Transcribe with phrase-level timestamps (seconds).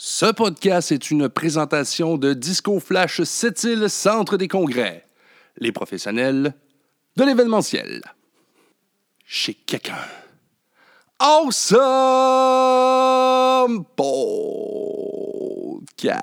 [0.00, 5.04] Ce podcast est une présentation de Disco Flash Sept-Îles Centre des Congrès.
[5.56, 6.54] Les professionnels
[7.16, 8.02] de l'événementiel.
[9.24, 9.98] Chez quelqu'un.
[11.18, 11.56] Awesome
[13.96, 16.20] Podcast.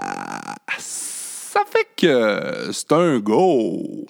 [0.80, 4.06] Ça fait que c'est un go.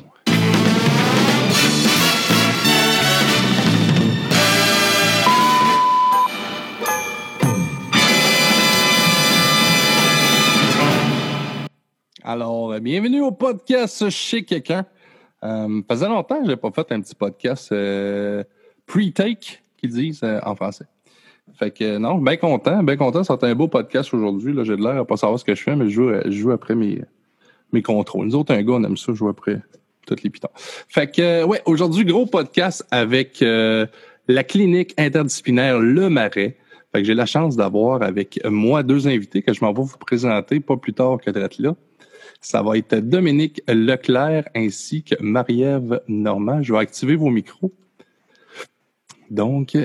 [12.28, 14.88] Alors, euh, bienvenue au podcast chez quelqu'un.
[15.44, 18.44] Euh, faisait longtemps que je n'ai pas fait un petit podcast euh,
[18.88, 20.86] pre-take, qu'ils disent euh, en français.
[21.60, 23.24] Fait que non, bien content, bien content.
[23.24, 24.54] C'est un beau podcast aujourd'hui.
[24.54, 26.32] Là, J'ai de l'air à pas savoir ce que je fais, mais je joue, je
[26.32, 27.00] joue après mes,
[27.72, 28.26] mes contrôles.
[28.26, 29.62] Nous autres, un gars, on aime ça, jouer après
[30.08, 30.50] toutes les pitons.
[30.56, 33.86] Fait que, euh, ouais, aujourd'hui, gros podcast avec euh,
[34.28, 36.58] la clinique interdisciplinaire Le Marais.
[36.92, 39.98] Fait que j'ai la chance d'avoir avec moi deux invités que je m'en vais vous
[40.00, 41.76] présenter pas plus tard que d'être là.
[42.46, 46.62] Ça va être Dominique Leclerc ainsi que Marie-Ève Normand.
[46.62, 47.72] Je vais activer vos micros.
[49.32, 49.76] Donc,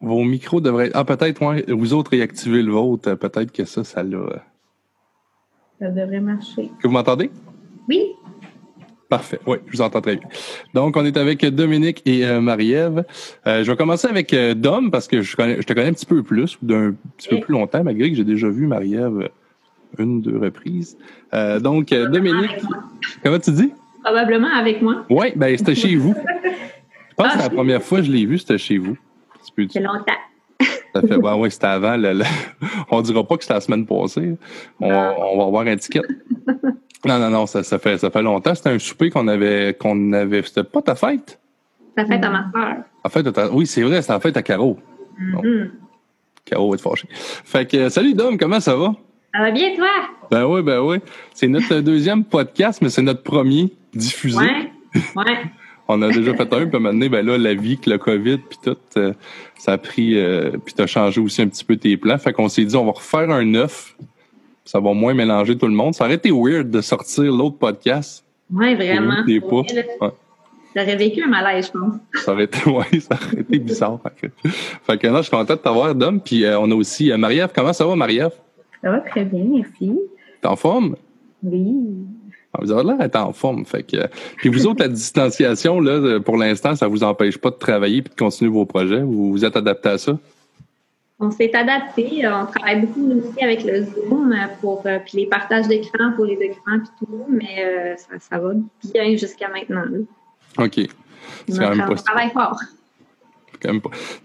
[0.00, 0.96] vos micros devraient être...
[0.96, 3.12] Ah, peut-être, ouais, vous autres réactivez le vôtre.
[3.12, 4.42] Peut-être que ça, ça l'a...
[5.78, 6.70] Ça devrait marcher.
[6.80, 7.30] Que vous m'entendez?
[7.90, 8.14] Oui,
[9.10, 9.38] Parfait.
[9.46, 10.28] Oui, je vous entends très bien.
[10.72, 13.04] Donc, on est avec Dominique et euh, Marie-Ève.
[13.46, 15.92] Euh, je vais commencer avec euh, Dom parce que je, connais, je te connais un
[15.92, 19.28] petit peu plus, d'un petit peu plus longtemps, malgré que j'ai déjà vu Marie-Ève
[19.98, 20.96] une, deux reprises.
[21.34, 22.56] Euh, donc, euh, Dominique,
[23.22, 23.72] comment tu dis?
[24.02, 25.04] Probablement avec moi.
[25.10, 26.14] Oui, ben c'était chez vous.
[27.10, 28.96] Je pense que la première fois que je l'ai vu, c'était chez vous.
[29.56, 30.12] C'est longtemps.
[30.94, 31.96] ça fait, ouais, ouais, c'était avant.
[31.96, 32.24] Le, le-
[32.90, 34.36] on dira pas que c'était la semaine passée.
[34.80, 35.14] On, Non.
[35.18, 36.02] on va avoir un ticket.
[37.04, 38.54] Non, non, non, ça, ça fait, ça fait longtemps.
[38.54, 40.42] C'était un souper qu'on avait, qu'on avait.
[40.42, 41.38] C'était pas ta fête?
[41.96, 42.76] Ça fait à ma soeur.
[43.04, 44.78] En fait, ta- oui, c'est vrai, c'est en fait à Caro.
[45.18, 45.70] Mhm.
[46.44, 47.08] Caro va être fâché.
[47.10, 48.94] Fait que, salut Dom, comment ça va?
[49.34, 49.90] Ça va bien, toi?
[50.30, 50.98] Ben oui, ben oui.
[51.34, 54.38] C'est notre deuxième podcast, mais c'est notre premier diffusé.
[54.38, 54.70] Ouais.
[55.16, 55.36] Ouais.
[55.90, 58.58] On a déjà fait un, puis maintenant, ben là, la vie, que le COVID, puis
[58.62, 59.14] tout, euh,
[59.56, 62.18] ça a pris, euh, puis t'as changé aussi un petit peu tes plans.
[62.18, 63.96] Fait qu'on s'est dit, on va refaire un neuf.
[64.66, 65.94] Ça va moins mélanger tout le monde.
[65.94, 68.22] Ça aurait été weird de sortir l'autre podcast.
[68.52, 69.24] Ouais, vraiment.
[69.24, 69.62] Des pas.
[70.00, 70.10] Ouais.
[70.76, 71.94] J'aurais vécu un malaise, je pense.
[72.22, 73.98] Ça aurait été, ouais, ça aurait été bizarre.
[74.02, 76.20] Fait que, fait que non, je suis content de t'avoir, Dom.
[76.20, 77.50] Puis euh, on a aussi euh, Marie-Ève.
[77.54, 78.32] Comment ça va, Marie-Ève?
[78.82, 79.98] Ça va très bien, merci.
[80.40, 80.96] T'es en forme?
[81.42, 81.74] Oui.
[82.52, 83.64] Ah, Vous avez l'air d'être en forme.
[83.64, 83.96] Fait que,
[84.36, 88.02] puis vous autres, la distanciation, là, euh, pour l'instant, ça vous empêche pas de travailler
[88.02, 89.02] puis de continuer vos projets?
[89.02, 90.18] Vous vous êtes adapté à ça?
[91.20, 92.22] On s'est adapté.
[92.28, 96.24] On travaille beaucoup nous aussi avec le Zoom pour euh, puis les partages d'écran pour
[96.24, 98.52] les documents puis tout, mais euh, ça, ça va
[98.92, 99.84] bien jusqu'à maintenant.
[99.84, 100.64] là.
[100.64, 100.74] OK.
[101.48, 102.60] C'est On, quand même on travaille fort.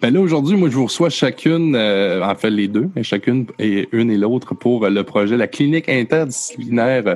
[0.02, 3.88] Ben là, aujourd'hui, moi, je vous reçois chacune, euh, en fait, les deux, chacune et
[3.92, 7.16] une et l'autre pour le projet La clinique interdisciplinaire euh,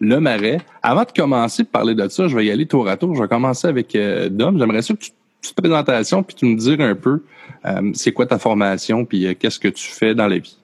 [0.00, 0.58] Le Marais.
[0.82, 3.14] Avant de commencer de parler de ça, je vais y aller tour à tour.
[3.14, 4.58] Je vais commencer avec euh, Dom.
[4.58, 7.22] J'aimerais ça que tu petite présentation puis tu me dire un peu
[7.64, 10.58] euh, c'est quoi ta formation puis qu'est-ce que tu fais dans la vie?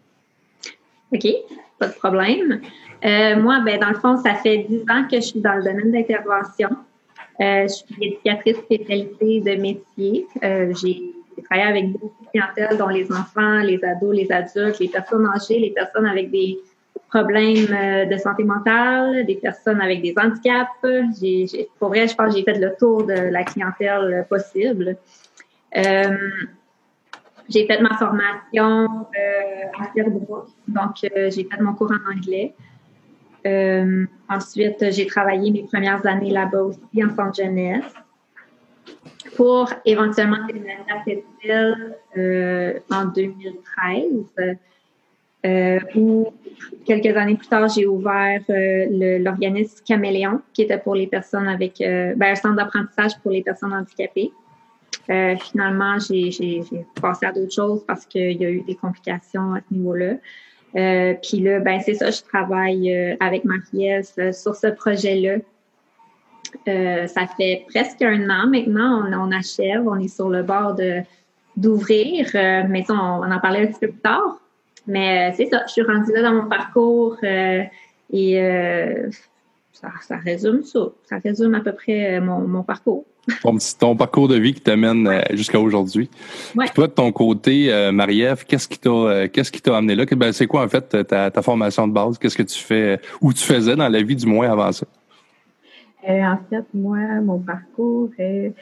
[1.12, 1.28] OK,
[1.78, 2.60] pas de problème.
[3.04, 5.92] Moi, ben, dans le fond, ça fait 10 ans que je suis dans le domaine
[5.92, 6.70] d'intervention.
[7.40, 10.26] Euh, je suis éducatrice spécialisée de métier.
[10.42, 11.12] Euh, j'ai
[11.44, 15.58] travaillé avec beaucoup de clientèles, dont les enfants, les ados, les adultes, les personnes âgées,
[15.58, 16.58] les personnes avec des
[17.08, 20.70] problèmes euh, de santé mentale, des personnes avec des handicaps.
[21.78, 24.96] Pour vrai, je pense que j'ai fait le tour de la clientèle possible.
[27.48, 32.54] J'ai fait ma formation euh, à Sherbrooke, donc j'ai fait mon cours en anglais.
[33.46, 37.92] Euh, ensuite, j'ai travaillé mes premières années là-bas aussi en centre jeunesse
[39.36, 41.24] pour éventuellement déménager à cette
[42.16, 44.02] euh, en 2013,
[45.44, 46.32] euh, où
[46.86, 51.80] quelques années plus tard, j'ai ouvert euh, l'organisme Caméléon, qui était pour les personnes avec
[51.80, 54.32] euh, ben, un centre d'apprentissage pour les personnes handicapées.
[55.06, 56.62] Finalement, j'ai
[56.98, 60.14] passé à d'autres choses parce qu'il y a eu des complications à ce niveau-là.
[60.76, 64.68] Euh, Puis là, ben c'est ça, je travaille euh, avec ma pièce euh, sur ce
[64.68, 65.36] projet-là.
[66.68, 70.76] Euh, ça fait presque un an maintenant, on, achève, on est sur le bord
[71.56, 72.28] d'ouvrir,
[72.68, 74.40] mais on, on en parlait un petit peu plus tard.
[74.86, 77.16] Mais c'est ça, je suis rendue là dans mon parcours
[78.12, 78.40] et
[79.72, 80.88] ça, résume ça.
[81.04, 83.04] Ça résume à peu près mon parcours.
[83.78, 86.10] Ton, parcours de vie qui t'amène euh, jusqu'à aujourd'hui.
[86.54, 86.66] Ouais.
[86.74, 90.04] Toi, de ton côté, euh, Marie-Ève, qu'est-ce qui t'a euh, qu'est-ce qui t'a amené là?
[90.16, 92.18] Ben, c'est quoi en fait ta, ta formation de base?
[92.18, 94.86] Qu'est-ce que tu fais ou tu faisais dans la vie du moins avant ça?
[96.08, 98.52] Euh, en fait, moi, mon parcours est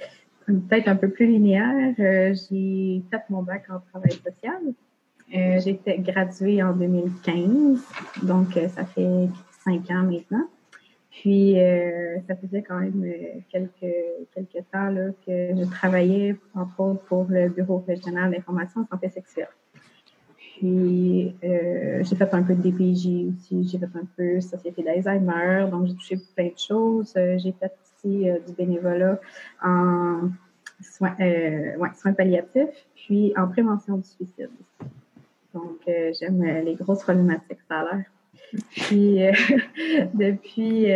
[0.46, 1.94] peut-être un peu plus linéaire.
[1.98, 4.60] J'ai fait mon bac en travail social.
[5.30, 7.80] J'ai été graduée en 2015,
[8.22, 9.28] donc ça fait
[9.64, 10.46] cinq ans maintenant.
[11.12, 13.04] Puis, euh, ça faisait quand même
[13.50, 13.94] quelques,
[14.34, 19.10] quelques temps là, que je travaillais, entre autres, pour le Bureau régional d'information en santé
[19.10, 19.48] sexuelle.
[20.36, 25.86] Puis, j'ai fait un peu de DPJ aussi, j'ai fait un peu Société d'Alzheimer, donc
[25.86, 27.12] j'ai touché plein de choses.
[27.14, 29.20] j'ai fait aussi du bénévolat
[29.62, 30.30] en
[30.80, 34.50] soins, ouais, soins palliatifs, puis en prévention du suicide
[35.54, 38.04] donc, euh, j'aime euh, les grosses problématiques, ça a l'air.
[38.70, 39.32] Puis, euh,
[40.14, 40.86] depuis,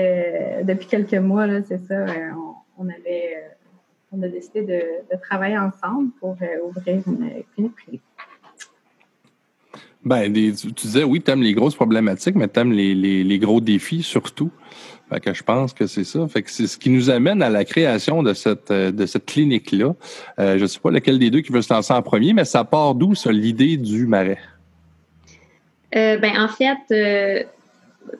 [0.64, 2.06] depuis quelques mois, c'est ça,
[2.78, 3.44] on, avait,
[4.12, 8.00] on a décidé de, travailler ensemble pour ouvrir une clinique privée.
[10.04, 13.60] Ben, tu, disais, oui, tu aimes les grosses problématiques, mais tu aimes les, les, gros
[13.60, 14.52] défis surtout.
[15.10, 16.26] Fait que je pense que c'est ça.
[16.46, 19.94] C'est ce qui nous amène à la création de cette de cette clinique-là.
[20.38, 22.62] je ne sais pas lequel des deux qui veut se lancer en premier, mais ça
[22.62, 24.38] part d'où, ça, l'idée du marais?
[25.94, 27.44] Euh, ben, en fait, euh,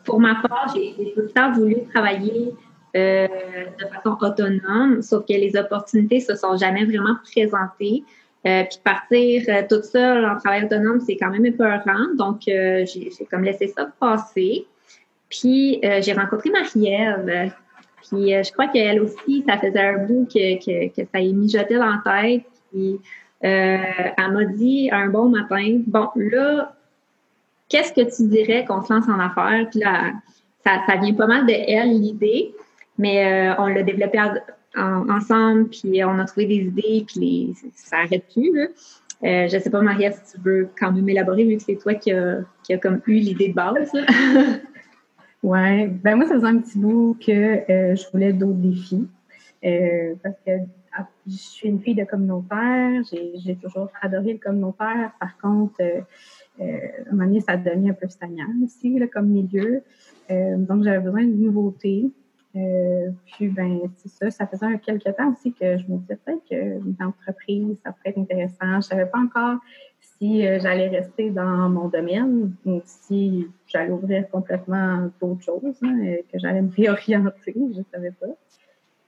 [0.04, 2.52] pour ma part, j'ai tout le temps voulu travailler
[2.96, 8.04] euh, de façon autonome, sauf que les opportunités se sont jamais vraiment présentées.
[8.42, 12.14] puis partir toute seule en travail autonome, c'est quand même épeurant.
[12.16, 14.66] Donc, j'ai comme laissé ça passer.
[15.28, 17.50] Puis, j'ai rencontré Marie-Ève.
[18.08, 21.74] Puis, je crois qu'elle aussi, ça faisait un bout que, que, que ça y mijotait
[21.76, 22.44] dans la tête.
[22.70, 23.00] Puis,
[23.40, 26.75] elle m'a dit un bon matin, bon, là,
[27.68, 29.68] qu'est-ce que tu dirais qu'on se lance en affaires?
[29.70, 30.12] Puis là,
[30.64, 32.54] ça, ça vient pas mal de elle, l'idée,
[32.98, 34.18] mais euh, on l'a développé
[34.76, 38.68] ensemble, puis on a trouvé des idées, puis les, ça n'arrête plus.
[39.24, 41.94] Euh, je sais pas, Maria, si tu veux quand même élaborer, vu que c'est toi
[41.94, 43.90] qui as qui a comme eu l'idée de base.
[45.42, 49.08] oui, ben moi, ça faisait un petit bout que euh, je voulais d'autres défis.
[50.22, 50.52] Parce que
[50.98, 55.12] ah, je suis une fille de communautaire, j'ai toujours adoré le communautaire.
[55.18, 55.80] Par contre,
[56.61, 59.82] à un moment donné, ça devient un peu stagnant aussi, là, comme milieu.
[60.31, 62.11] Euh, donc, j'avais besoin de nouveautés.
[62.56, 64.31] Euh, puis, ben, c'est ça.
[64.31, 68.19] Ça faisait quelques temps aussi que je me disais peut-être qu'une entreprise, ça pourrait être
[68.19, 68.81] intéressant.
[68.81, 69.58] Je savais pas encore
[70.00, 76.38] si j'allais rester dans mon domaine ou si j'allais ouvrir complètement d'autres choses, hein, que
[76.38, 78.26] j'allais me réorienter, je savais pas.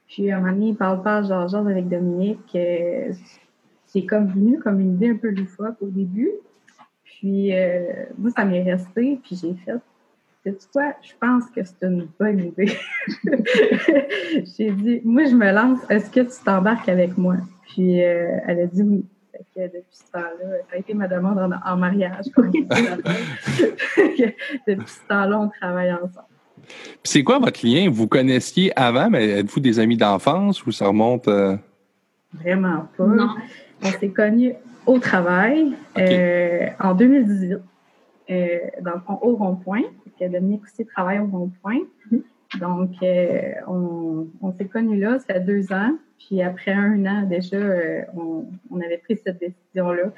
[0.06, 2.56] Puis, à un moment donné, parle pas genre, genre avec Dominique.
[3.86, 6.32] c'est comme venu comme une idée un peu loufoque au début.
[7.18, 9.78] Puis, euh, moi, ça m'est resté, puis j'ai fait,
[10.44, 12.72] sais quoi, je pense que c'est une bonne idée.
[14.56, 17.34] j'ai dit, moi, je me lance, est-ce que tu t'embarques avec moi?
[17.66, 19.04] Puis, euh, elle a dit oui.
[19.32, 22.24] Fait que depuis ce temps-là, ça a été ma demande en, mariage.
[22.36, 22.68] depuis
[24.86, 26.28] ce temps-là, on travaille ensemble.
[26.66, 27.90] Puis c'est quoi votre lien?
[27.90, 31.26] Vous connaissiez avant, mais êtes-vous des amis d'enfance ou ça remonte?
[31.28, 31.56] Euh?
[32.32, 33.06] Vraiment pas.
[33.06, 33.34] Non.
[33.82, 34.54] On s'est connus
[34.88, 37.58] au travail euh, en 2018,
[38.30, 39.82] euh, dans le fond, au rond-point.
[40.20, 41.78] Dominique aussi travaille au rond-point.
[42.10, 42.22] Mhm.
[42.58, 45.92] Donc, euh, on, on s'est connus là, ça fait deux ans.
[46.18, 47.58] Puis après un an déjà,
[48.16, 50.10] on, on, avait pris cette décision-là.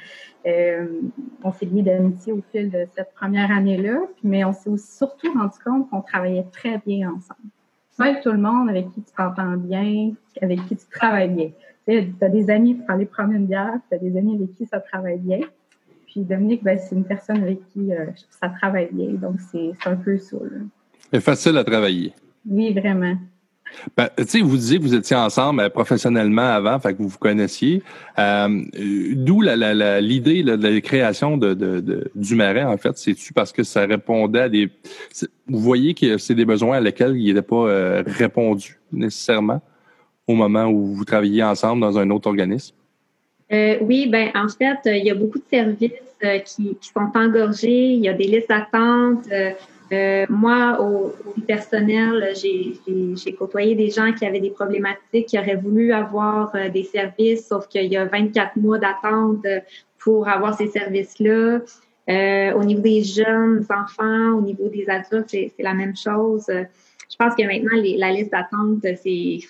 [1.45, 3.99] on s'est liés d'amitié au fil de cette première année-là.
[4.23, 7.51] Mais on s'est surtout rendu compte qu'on travaillait très bien ensemble.
[7.99, 11.51] Pas tout le monde avec qui tu t'entends bien, avec qui tu travailles bien.
[11.91, 14.65] Tu as des amis pour aller prendre une bière, tu as des amis avec qui
[14.67, 15.41] ça travaille bien.
[16.07, 18.07] Puis Dominique, ben, c'est une personne avec qui euh,
[18.41, 19.09] ça travaille bien.
[19.15, 20.37] Donc, c'est un peu ça.
[21.13, 22.13] C'est facile à travailler.
[22.49, 23.17] Oui, vraiment.
[23.97, 27.09] Ben, tu sais, vous disiez que vous étiez ensemble euh, professionnellement avant, fait que vous
[27.09, 27.83] vous connaissiez.
[28.19, 28.63] Euh,
[29.15, 32.97] d'où l'idée de la création de, du marais, en fait.
[32.99, 34.71] C'est-tu parce que ça répondait à des...
[35.49, 39.61] Vous voyez que c'est des besoins à lesquels il n'était pas répondu nécessairement?
[40.31, 42.75] Au moment où vous travailliez ensemble dans un autre organisme?
[43.53, 47.11] Euh, oui, ben en fait, euh, il y a beaucoup de services euh, qui, sont
[47.15, 49.27] engorgés, il y a des listes d'attente.
[50.29, 51.13] moi, au,
[51.49, 57.49] personnel, j'ai côtoyé des gens qui avaient des problématiques, qui auraient voulu avoir des services,
[57.49, 59.45] sauf qu'il y a 24 mois d'attente
[59.99, 61.61] pour avoir ces services-là.
[62.55, 66.47] au niveau des jeunes enfants, au niveau des adultes, c'est la même chose.
[66.47, 69.41] Je pense que maintenant, la liste d'attente, c'est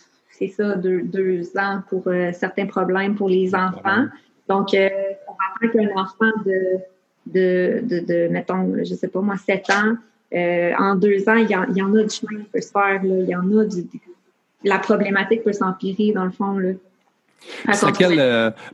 [0.41, 4.07] c'est ça, deux, ans pour euh, certains problèmes pour les enfants.
[4.49, 4.89] Donc, euh,
[5.29, 6.79] on va qu'un enfant de,
[7.27, 9.95] de, de, de, mettons, je sais pas moi, 7 ans,
[10.35, 13.01] euh, en deux ans, il y, en, a du chemin qui peut se faire.
[13.05, 13.85] Il y en a du,
[14.65, 16.59] la problématique peut s'empirer, dans le fond.
[16.59, 16.71] Là.
[17.73, 18.07] C'est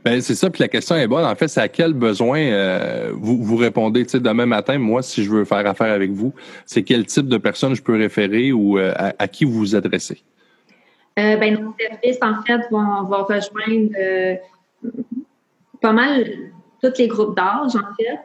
[0.03, 1.23] ben c'est ça, puis la question est bonne.
[1.23, 4.03] En fait, c'est à quel besoin vous, vous répondez?
[4.03, 6.33] Tu sais, demain matin, moi, si je veux faire affaire avec vous,
[6.65, 10.21] c'est quel type de personne je peux référer ou à, qui vous vous adressez?
[11.17, 14.35] Euh, ben, nos services, en fait, vont, vont rejoindre euh,
[15.81, 16.25] pas mal
[16.81, 18.19] tous les groupes d'âge, en fait.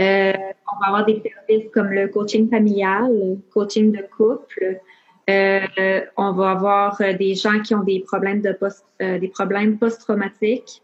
[0.00, 3.10] Euh, on va avoir des services comme le coaching familial,
[3.52, 4.80] coaching de couple.
[5.28, 10.82] Euh, on va avoir des gens qui ont des problèmes de post, des problèmes post-traumatiques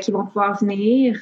[0.00, 1.14] qui vont pouvoir venir.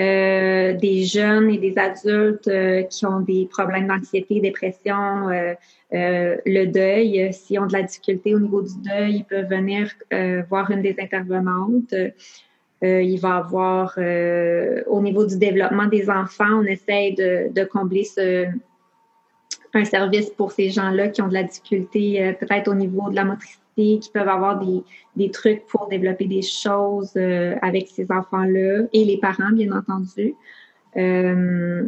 [0.00, 5.54] Euh, des jeunes et des adultes euh, qui ont des problèmes d'anxiété, dépression, euh,
[5.90, 7.30] le deuil.
[7.34, 9.92] S'ils ont de la difficulté au niveau du deuil, ils peuvent venir
[10.48, 11.94] voir une des intervenantes.
[12.80, 13.98] il va avoir,
[14.86, 18.46] au niveau du développement des enfants, on essaie de, de combler ce,
[19.74, 23.24] un service pour ces gens-là qui ont de la difficulté peut-être au niveau de la
[23.24, 24.82] motricité qui peuvent avoir des,
[25.16, 30.34] des trucs pour développer des choses euh, avec ces enfants-là et les parents, bien entendu.
[30.96, 31.82] Euh,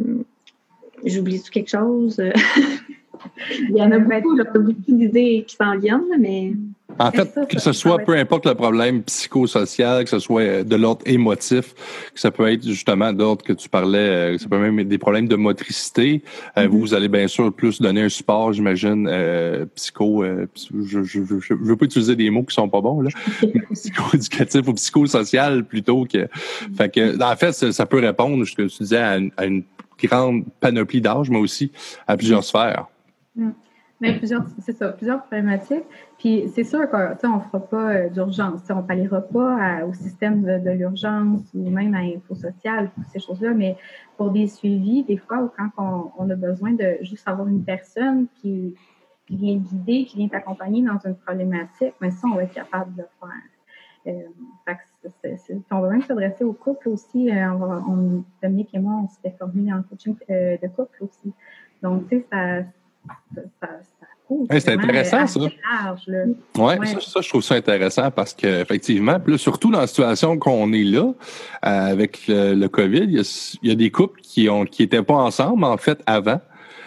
[1.03, 2.21] J'oublie quelque chose?
[3.59, 6.53] Il y en a beaucoup, beaucoup d'idées qui s'en viennent, mais
[6.99, 10.75] en fait, que ce soit, peu importe le problème psychosocial, que ce soit euh, de
[10.75, 11.73] l'ordre émotif,
[12.13, 14.97] que ça peut être justement d'ordre que tu parlais, euh, ça peut même être des
[14.97, 16.23] problèmes de motricité.
[16.57, 16.79] Euh, vous, mm-hmm.
[16.81, 19.09] vous allez bien sûr plus donner un support, j'imagine,
[19.75, 23.09] psycho, je, je, je, veux pas utiliser des mots qui sont pas bons, là,
[23.73, 26.27] psycho-éducatif ou psychosocial plutôt que.
[26.77, 29.63] Fait que, en fait, ça, peut répondre, ce que tu disais, à une,
[30.03, 31.71] grande panoplie d'âge, mais aussi
[32.05, 32.85] à plusieurs sphères.
[33.35, 33.51] Mm.
[34.01, 35.85] Mais plusieurs, c'est ça, plusieurs problématiques.
[36.17, 38.61] Puis c'est sûr qu'on ne fera pas euh, d'urgence.
[38.69, 43.77] On ne palliera pas au système de, l'urgence ou même à l'info-social, ces choses-là, mais
[44.17, 48.27] pour des suivis, des fois, ou quand on, a besoin de juste avoir une personne
[48.41, 48.75] qui,
[49.29, 53.01] vient guider, qui vient t'accompagner dans une problématique, mais ça, on va être capable de
[53.01, 53.29] le faire.
[54.07, 54.21] Euh,
[55.71, 57.31] on va même s'adresser au couple aussi.
[57.31, 61.03] Euh, on, va, on, Dominique et moi, on s'était formés en coaching euh, de couple
[61.03, 61.33] aussi.
[61.81, 62.63] Donc, tu sais, ça,
[64.49, 65.39] ça, c'est intéressant, ça.
[65.39, 71.03] Oui, ça, je trouve ça intéressant parce qu'effectivement, surtout dans la situation qu'on est là,
[71.03, 71.11] euh,
[71.63, 73.23] avec le, COVID, il
[73.63, 76.41] y, a, des couples qui ont qui étaient pas ensemble, en fait, avant.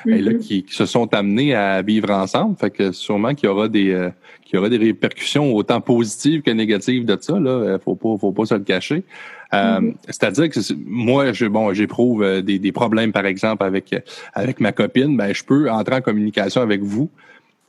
[0.06, 0.38] Et là, mm-hmm.
[0.38, 2.56] qui, se sont amenés à vivre ensemble.
[2.56, 4.10] Fait que sûrement qu'il y aura des euh,
[4.44, 7.38] qu'il y aura des répercussions autant positives que négatives de ça.
[7.38, 9.04] Là, euh, faut pas faut pas se le cacher.
[9.52, 9.94] Mm-hmm.
[10.04, 13.94] C'est-à-dire que moi, je, bon, j'éprouve des, des problèmes, par exemple, avec
[14.34, 15.16] avec ma copine.
[15.16, 17.10] Ben, je peux entrer en communication avec vous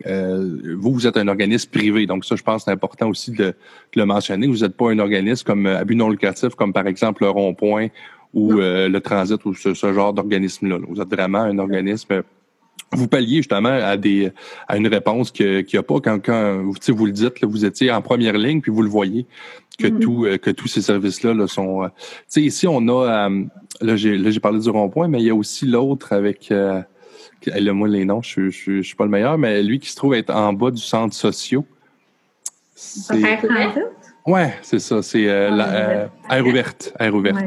[0.08, 3.54] euh, vous, vous êtes un organisme privé, donc ça, je pense, c'est important aussi de,
[3.96, 4.48] le mentionner.
[4.48, 7.88] Vous n'êtes pas un organisme comme à but non lucratif, comme par exemple le Rond-Point
[8.34, 10.78] ou euh, le Transit ou ce, genre d'organisme-là.
[10.88, 12.24] Vous êtes vraiment un organisme.
[12.92, 14.32] Vous palliez justement à des
[14.68, 17.92] à une réponse qu'il n'y a pas quand, quand vous, vous le dites, vous étiez
[17.92, 19.28] en première ligne, puis vous le voyez
[19.80, 20.00] que mm-hmm.
[20.00, 21.88] tout euh, que tous ces services-là là, sont.
[21.88, 21.92] tu
[22.28, 23.30] sais, ici on a
[23.82, 26.52] là j'ai là j'ai parlé du rond-point, mais il y a aussi l'autre avec
[27.46, 30.14] Là, moi, les noms, je, je, suis pas le meilleur, mais lui qui se trouve
[30.14, 31.64] être en bas du centre social.
[34.26, 35.02] Ouais, c'est ça.
[35.02, 36.94] C'est euh, la euh, air ouverte.
[37.00, 37.38] Air ouverte.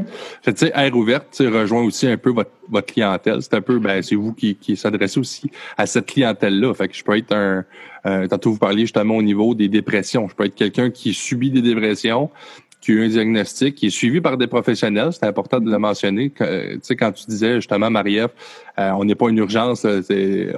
[0.45, 3.43] tu sais, air ouverte rejoint aussi un peu votre, votre clientèle.
[3.43, 6.75] C'est un peu, ben, c'est vous qui, qui s'adressez aussi à cette clientèle-là.
[6.75, 7.65] Fait que je peux être un.
[8.05, 10.29] Euh, tantôt vous parliez justement au niveau des dépressions.
[10.29, 12.31] Je peux être quelqu'un qui subit des dépressions,
[12.81, 15.11] qui a eu un diagnostic, qui est suivi par des professionnels.
[15.13, 16.31] C'est important de le mentionner.
[16.31, 16.45] tu
[16.83, 18.31] sais, quand tu disais justement, Marie-Ève,
[18.79, 19.87] euh, on n'est pas une urgence,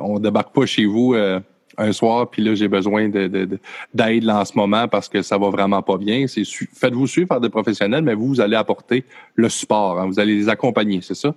[0.00, 1.38] on débarque pas chez vous euh,
[1.76, 3.59] un soir, puis là, j'ai besoin d'aide
[3.95, 6.26] de, en ce moment parce que ça va vraiment pas bien.
[6.26, 9.04] C'est Faites-vous suivre par des professionnels, mais vous, vous allez apporter
[9.35, 10.00] le support.
[10.00, 10.07] Hein.
[10.07, 11.35] vous allez les accompagner, c'est ça?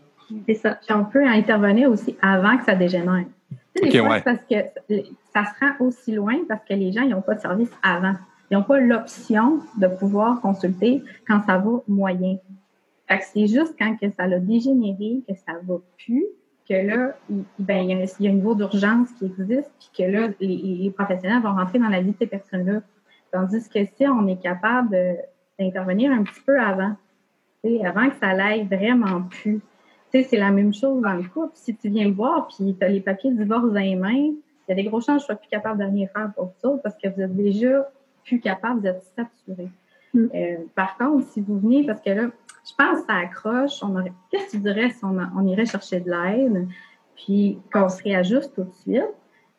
[0.48, 0.77] C'est ça.
[0.86, 3.25] Puis on peut intervenir aussi avant que ça dégénère.
[3.75, 4.56] Tu sais, fois, parce que
[5.34, 8.13] ça se rend aussi loin parce que les gens, ils n'ont pas de service avant.
[8.50, 12.38] Ils n'ont pas l'option de pouvoir consulter quand ça va moyen.
[13.08, 16.25] Fait que c'est juste quand que ça a dégénéré, que ça va plus,
[16.67, 20.29] que là, il, ben, il, y, a, un niveau d'urgence qui existe, puis que là,
[20.39, 22.81] les, professionnels vont rentrer dans la vie de ces personnes-là.
[23.31, 24.97] Tandis que si on est capable
[25.59, 26.95] d'intervenir un petit peu avant,
[27.83, 29.62] avant que ça l'aille vraiment plus.
[30.12, 31.51] C'est la même chose dans le couple.
[31.53, 34.13] Si tu viens me voir, puis tu as les papiers de divorce dans les mains,
[34.13, 34.36] il
[34.69, 36.53] y a des gros chances que je ne sois plus capable de rien faire pour
[36.63, 37.88] vous parce que vous êtes déjà
[38.25, 39.69] plus capable d'être saturé.
[40.13, 40.25] Mm.
[40.33, 42.29] Euh, par contre, si vous venez, parce que là,
[42.67, 46.00] je pense que ça accroche, aurait, qu'est-ce que tu dirais si on, on irait chercher
[46.00, 46.67] de l'aide,
[47.15, 49.15] puis qu'on se réajuste tout de suite?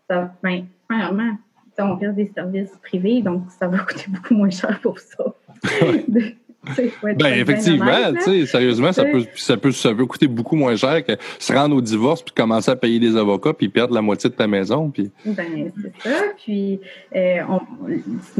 [0.09, 1.37] Ça, ben, premièrement,
[1.79, 5.25] on reste des services privés, donc ça va coûter beaucoup moins cher pour ça.
[7.03, 11.05] ben, effectivement, tu sais, sérieusement, ça peut, ça, peut, ça peut coûter beaucoup moins cher
[11.05, 14.31] que se rendre au divorce puis commencer à payer des avocats puis perdre la moitié
[14.31, 14.91] de ta maison.
[14.91, 15.11] Puis...
[15.25, 15.73] Ben,
[16.03, 16.23] c'est ça.
[16.37, 16.81] Puis,
[17.15, 17.61] euh, on,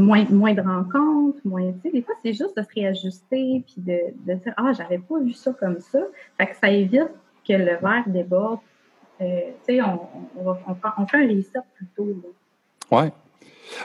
[0.01, 3.75] moins, moins de rencontres, moins, tu sais, des fois, c'est juste de se réajuster puis
[3.79, 6.01] de, de dire, ah, j'avais pas vu ça comme ça.
[6.37, 7.11] Fait que ça évite
[7.47, 8.61] que le verre déborde.
[9.21, 10.01] Euh, tu sais, on,
[10.37, 12.09] on, on, fait un reset plutôt.
[12.91, 13.05] Oui,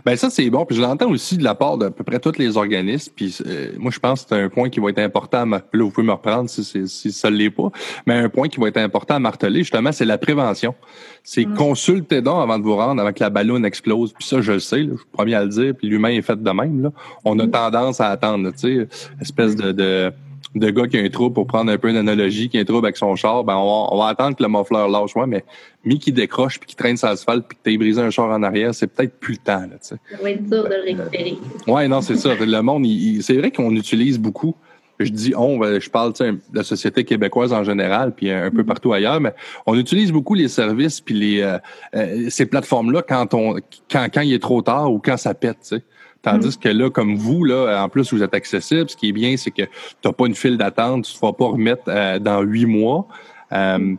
[0.06, 0.66] Ben ça, c'est bon.
[0.66, 3.12] Puis je l'entends aussi de la part d'à peu près tous les organismes.
[3.16, 5.52] Puis euh, moi, je pense que c'est un point qui va être important.
[5.52, 7.70] À Là, vous pouvez me reprendre si, si ça ne l'est pas.
[8.06, 10.76] Mais un point qui va être important à marteler, justement, c'est la prévention.
[11.24, 11.56] C'est mm.
[11.56, 14.14] consulter donc avant de vous rendre, avant que la ballonne explose.
[14.14, 15.74] Puis ça, je le sais, je suis premier à le dire.
[15.76, 16.84] Puis l'humain est fait de même.
[16.84, 16.92] Là.
[17.24, 17.52] On a mm.
[17.52, 18.88] tendance à attendre, tu sais,
[19.22, 20.14] espèce de, de
[20.56, 22.86] de gars qui a un trouble, pour prendre un peu d'analogie, qui a un trouble
[22.86, 25.44] avec son char, ben on va, attendre que le mofleur lâche, ouais, mais
[25.84, 28.44] mi qui décroche puis qui traîne sur l'asphalte puis que t'aies brisé un char en
[28.44, 29.96] arrière, c'est peut-être plus le temps, là, tu sais.
[30.12, 31.38] Ça va être dur de le récupérer.
[31.68, 32.36] Ouais, non, c'est ça.
[32.36, 32.86] Le monde,
[33.22, 34.56] c'est vrai qu'on utilise beaucoup.
[35.00, 38.64] Je dis on, ben, je parle de la société québécoise en général, puis un peu
[38.64, 39.34] partout ailleurs, mais
[39.66, 41.58] on utilise beaucoup les services puis les euh,
[41.96, 43.56] euh, ces plateformes-là quand on
[43.92, 45.84] quand, quand il est trop tard ou quand ça pète, tu sais.
[46.24, 46.64] Tandis mm.
[46.64, 48.90] que là, comme vous, là, en plus, vous êtes accessible.
[48.90, 49.70] Ce qui est bien, c'est que tu
[50.06, 53.08] n'as pas une file d'attente, tu ne te vas pas remettre euh, dans huit mois.
[53.52, 53.96] Euh,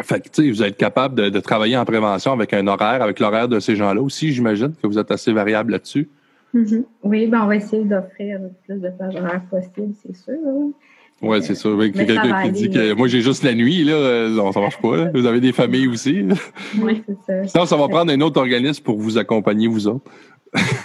[0.00, 3.18] fait que, tu sais, vous êtes capable de, travailler en prévention avec un horaire, avec
[3.18, 6.08] l'horaire de ces gens-là aussi, j'imagine que vous êtes assez variable là-dessus.
[6.54, 6.84] Mm-hmm.
[7.02, 10.34] Oui, ben on va essayer d'offrir le plus de plages horaires possible, c'est sûr.
[11.20, 11.76] Oui, c'est sûr.
[11.92, 15.10] Quelqu'un qui dit que moi j'ai juste la nuit, là, euh, non, ça marche pas.
[15.12, 16.24] Vous avez des familles aussi.
[16.80, 17.48] Oui, c'est ça.
[17.48, 20.08] Sinon, ça va prendre un autre organisme pour vous accompagner, vous autres.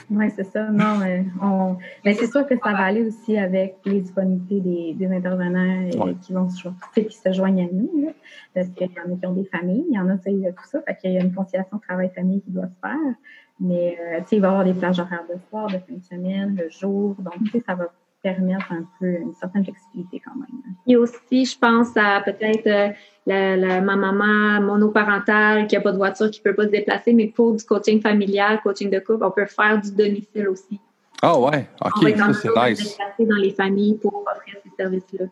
[0.09, 0.69] Oui, c'est ça.
[0.69, 1.77] Non, mais, on...
[2.03, 5.89] mais c'est sûr que ça va aller aussi avec les disponibilités des, intervenants
[6.21, 6.69] qui vont se,
[6.99, 8.13] qui se joignent à nous.
[8.53, 10.67] parce qu'il y en a qui ont des familles, il y en a, qui tout
[10.69, 10.81] ça.
[10.81, 13.15] Fait qu'il y a une conciliation travail-famille qui doit se faire.
[13.59, 16.55] Mais euh, il va y avoir des plages horaires de soir, de fin de semaine,
[16.55, 17.15] de jour.
[17.19, 17.91] Donc, ça va
[18.23, 20.75] permettre un peu une certaine flexibilité quand même.
[20.87, 22.89] Et aussi, je pense à peut-être euh,
[23.25, 27.13] la, ma maman monoparentale qui n'a pas de voiture, qui ne peut pas se déplacer,
[27.13, 30.79] mais pour du coaching familial, coaching de couple, on peut faire du domicile aussi.
[31.21, 32.97] Ah ouais, ok, ça c'est nice.
[33.19, 35.25] dans les familles pour offrir ces services-là.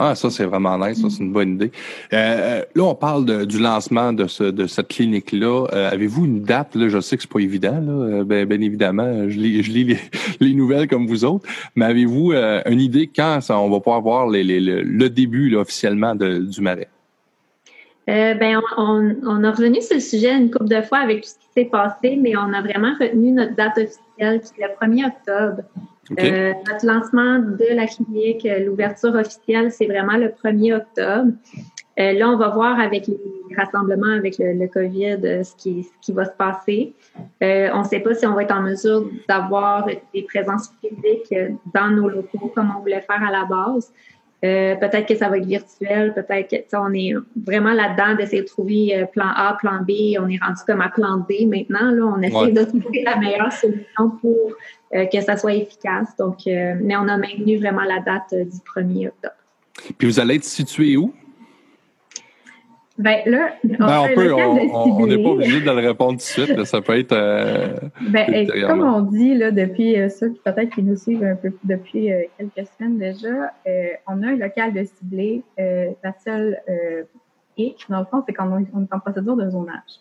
[0.00, 1.00] Ah, ça, c'est vraiment nice.
[1.00, 1.70] Ça, c'est une bonne idée.
[2.12, 5.68] Euh, euh, là, on parle du lancement de, ce, de cette clinique-là.
[5.72, 6.74] Euh, avez-vous une date?
[6.74, 7.80] Là, je sais que c'est pas évident.
[7.80, 8.24] Là.
[8.24, 9.96] Ben, bien évidemment, je lis,
[10.40, 11.46] les, nouvelles comme vous autres.
[11.76, 16.16] Mais avez-vous une idée quand ça, on va pouvoir voir les, les, le, début officiellement
[16.16, 16.88] du marais?
[18.06, 21.34] ben, on, on, a revenu sur le sujet une couple de fois avec tout ce
[21.34, 25.06] qui s'est passé, mais on a vraiment retenu notre date officielle qui est le 1er
[25.06, 25.62] octobre.
[26.18, 31.32] Euh, notre lancement de la clinique, euh, l'ouverture officielle, c'est vraiment le 1er octobre.
[31.98, 33.16] Euh, là, on va voir avec les
[33.56, 36.92] rassemblements avec le, COVID ce, qui, ce qui va se passer.
[37.40, 41.34] on ne sait pas si on va être en mesure d'avoir des présences physiques
[41.72, 43.92] dans nos locaux comme on voulait faire à la base.
[44.44, 47.14] Euh, peut-être que ça va être virtuel, peut-être que on est
[47.46, 50.18] vraiment là-dedans d'essayer de trouver euh, plan A, plan B.
[50.20, 51.90] On est rendu comme à plan D maintenant.
[51.90, 56.16] Là, on essaie de trouver la meilleure solution pour euh, que ça soit efficace.
[56.16, 59.34] Donc, mais on a maintenu vraiment la date du 1er octobre.
[59.98, 61.12] Puis vous allez être situé où?
[62.96, 66.64] Ben là, on n'est pas obligé de le répondre tout de suite.
[66.64, 67.12] ça peut être.
[67.12, 71.52] Euh, ben, comme on dit là, depuis euh, ceux peut-être qui nous suivent un peu
[71.64, 73.52] depuis euh, quelques semaines déjà,
[74.06, 75.42] on a un local de ciblé.
[75.58, 76.56] la seule
[77.56, 80.00] hic, dans le fond, c'est qu'on est en procédure de zonage.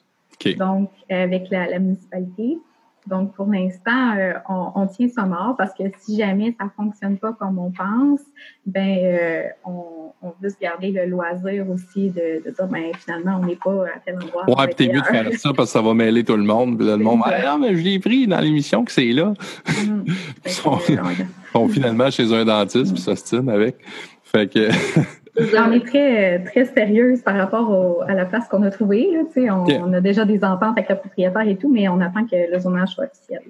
[0.58, 2.60] Donc, avec la municipalité.
[3.08, 7.18] Donc, pour l'instant, euh, on, on, tient ça mort parce que si jamais ça fonctionne
[7.18, 8.22] pas comme on pense,
[8.66, 13.40] ben euh, on, on, veut se garder le loisir aussi de, de dire, ben finalement,
[13.42, 14.50] on n'est pas à tel endroit.
[14.50, 16.78] Ouais, puis t'es mieux de faire ça parce que ça va mêler tout le monde.
[16.78, 19.34] Puis là, le monde, ah non, mais je l'ai pris dans l'émission que c'est là.
[19.68, 20.06] Mm.
[20.46, 23.78] Ils sont, finalement chez un dentiste puis s'ostinent avec.
[24.24, 24.70] Fait que.
[25.36, 29.10] On est très, très sérieuse par rapport à la place qu'on a trouvée.
[29.36, 32.52] on, on, a déjà des ententes avec le propriétaire et tout, mais on attend que
[32.52, 33.42] le zonage soit officiel.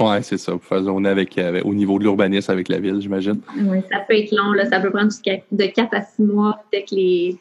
[0.00, 0.52] Oui, c'est ça.
[0.52, 3.40] Vous faire zoner avec, au niveau de l'urbanisme avec la ville, j'imagine.
[3.58, 4.52] Oui, ça peut être long.
[4.52, 7.36] Là, ça peut prendre jusqu'à de 4 à 6 mois dès que les,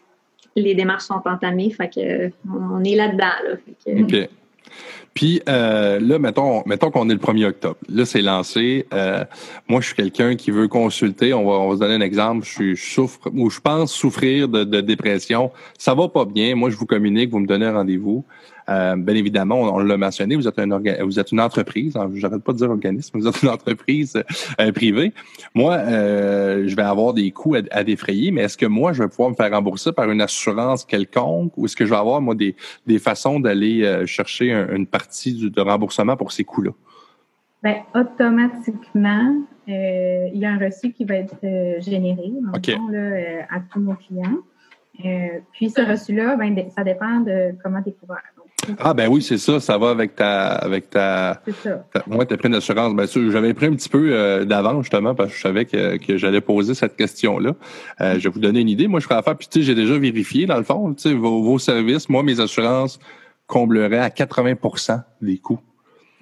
[0.57, 1.69] les démarches sont entamées.
[1.69, 3.25] Fait que, on est là-dedans.
[3.47, 4.29] Là, OK.
[5.15, 7.77] Puis euh, là, mettons, mettons qu'on est le 1er octobre.
[7.87, 8.85] Là, c'est lancé.
[8.93, 9.23] Euh,
[9.69, 11.33] moi, je suis quelqu'un qui veut consulter.
[11.33, 12.45] On va, on va se donner un exemple.
[12.45, 15.51] Je, souffre ou je pense souffrir de, de, dépression.
[15.79, 16.55] Ça va pas bien.
[16.55, 18.25] Moi, je vous communique, vous me donnez rendez-vous.
[18.67, 22.43] Euh, bien évidemment, on, l'a mentionné, vous êtes, un vous êtes une entreprise, hein, j'arrête
[22.43, 24.21] pas de dire organisme, vous êtes une entreprise
[24.59, 25.13] euh, privée.
[25.53, 29.09] Moi, euh, je vais avoir des coûts à, défrayer, mais est-ce que moi, je vais
[29.09, 32.33] pouvoir me faire rembourser par une assurance quelconque ou est-ce que je vais avoir, moi,
[32.33, 32.55] des,
[32.87, 36.71] des façons d'aller chercher une partie de remboursement pour ces coûts-là?
[37.63, 41.35] Bien, automatiquement, il y a un reçu qui va être
[41.79, 42.31] généré
[43.49, 44.39] à tous nos clients.
[45.51, 48.34] puis ce reçu-là, ben, ça dépend de comment tu es couvert.
[48.79, 51.41] Ah ben oui, c'est ça, ça va avec ta avec ta,
[51.93, 52.93] ta moi t'as pris une assurance.
[52.93, 56.17] Ben j'avais pris un petit peu euh, d'avance justement parce que je savais que, que
[56.17, 57.53] j'allais poser cette question-là.
[58.01, 58.87] Euh, je vais vous donner une idée.
[58.87, 61.13] Moi, je ferai affaire, puis tu sais, j'ai déjà vérifié dans le fond, tu sais,
[61.13, 62.99] vos, vos services, moi, mes assurances
[63.47, 65.59] combleraient à 80% des coûts.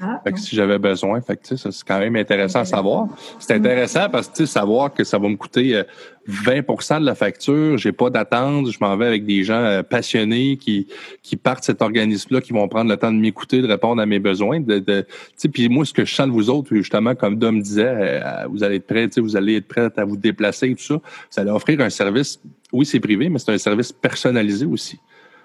[0.05, 3.07] Ah, Fait que si j'avais besoin, fait que, c'est quand même intéressant à savoir.
[3.39, 5.83] C'est intéressant parce que savoir que ça va me coûter euh,
[6.29, 10.57] 20% de la facture, j'ai pas d'attente, je m'en vais avec des gens euh, passionnés
[10.57, 10.87] qui
[11.21, 14.05] qui partent de cet organisme-là, qui vont prendre le temps de m'écouter, de répondre à
[14.05, 14.59] mes besoins.
[14.59, 15.05] De, de,
[15.53, 18.63] puis moi, ce que je sens de vous autres, justement, comme Dom disait, euh, vous
[18.63, 20.95] allez être prêts, vous allez être prêts à vous déplacer et tout ça.
[20.95, 24.99] Vous allez offrir un service, oui, c'est privé, mais c'est un service personnalisé aussi,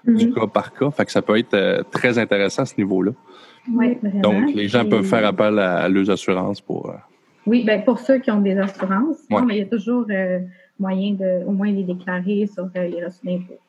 [0.05, 0.33] du Mhm.
[0.33, 0.91] cas par cas.
[0.91, 3.11] Fait que ça peut être euh, très intéressant à ce niveau-là.
[3.67, 4.21] Oui, vraiment.
[4.21, 6.89] Donc, les gens peuvent faire appel à, à leurs assurances pour.
[6.89, 6.93] euh,
[7.45, 9.39] Oui, ben pour ceux qui ont des assurances, Ouais.
[9.41, 10.39] non, mais il y a toujours euh,
[10.79, 13.59] moyen de au moins les déclarer sur euh, les reçus d'impôts.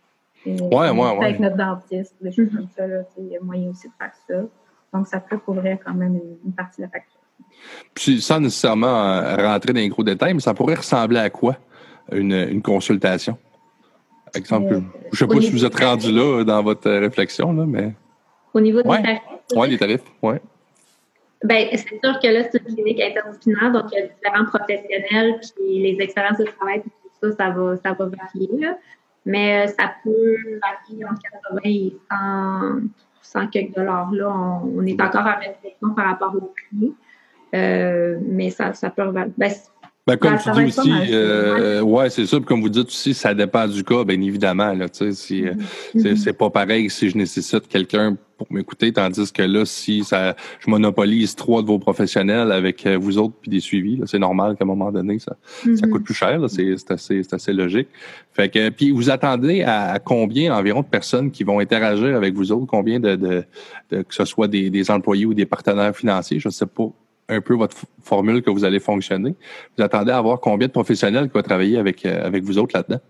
[0.46, 1.24] Ouais, euh, ouais, ouais.
[1.26, 2.56] Avec notre dentiste, des choses Mhm.
[2.58, 4.34] comme ça, là, tu sais, il y a moyen aussi de faire ça.
[4.92, 7.20] Donc, ça peut couvrir quand même une, une partie de la facture.
[7.94, 11.56] Puis sans nécessairement euh, rentrer dans les gros détails, mais ça pourrait ressembler à quoi
[12.12, 13.36] une, une consultation?
[14.32, 14.80] Par exemple, Euh,
[15.12, 17.92] je sais pas si vous êtes du rendu là dans votre réflexion, là, mais.
[18.54, 18.96] Au niveau Ouais.
[18.98, 19.20] des tarifs,
[19.54, 20.40] Ouais, les tarifs, ouais.
[21.44, 25.40] ben, c'est sûr que là, c'est une clinique interdisciplinaire, donc il y a différents professionnels,
[25.40, 28.68] puis les expériences de travail, puis tout ça, ça va, ça va varier.
[29.26, 32.80] Mais euh, ça peut varier entre 80 et 100,
[33.22, 34.10] 100 quelques dollars.
[34.12, 36.94] Là, on, est encore en réflexion par rapport au prix.
[37.54, 39.32] Euh, mais ça, ça peut varier.
[40.10, 42.36] Ben, comme Ben, tu dis aussi, euh, ouais, c'est ça.
[42.38, 44.72] Puis comme vous dites aussi, ça dépend du cas, bien évidemment.
[44.72, 45.54] Là, tu sais, si, euh,
[45.96, 50.34] c'est, c'est pas pareil si je nécessite quelqu'un pour m'écouter, tandis que là, si ça,
[50.60, 54.56] je monopolise trois de vos professionnels avec euh, vous autres puis des suivis, c'est normal
[54.56, 55.36] qu'à un moment donné, ça,
[55.76, 55.92] ça Mhm.
[55.92, 56.40] coûte plus cher.
[56.48, 57.88] C'est, assez, assez logique.
[58.32, 62.34] Fait que, puis vous attendez à, à combien environ de personnes qui vont interagir avec
[62.34, 63.44] vous autres, combien de, de,
[63.90, 66.88] de- que ce soit des, des employés ou des partenaires financiers, je sais pas
[67.30, 69.34] un peu votre formule que vous allez fonctionner.
[69.76, 72.76] Vous attendez à avoir combien de professionnels qui vont travailler avec, euh, avec vous autres
[72.76, 73.00] là-dedans?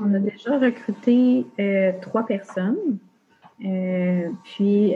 [0.00, 2.98] On a déjà recruté euh, trois personnes.
[3.64, 4.94] Euh, puis,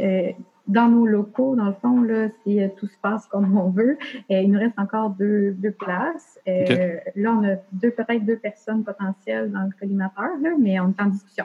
[0.67, 3.97] dans nos locaux, dans le fond, là, si tout se passe comme on veut,
[4.29, 6.41] il nous reste encore deux, deux places.
[6.47, 11.01] Là, on a deux, peut-être deux personnes potentielles dans le collimateur, là, mais on est
[11.01, 11.45] en discussion.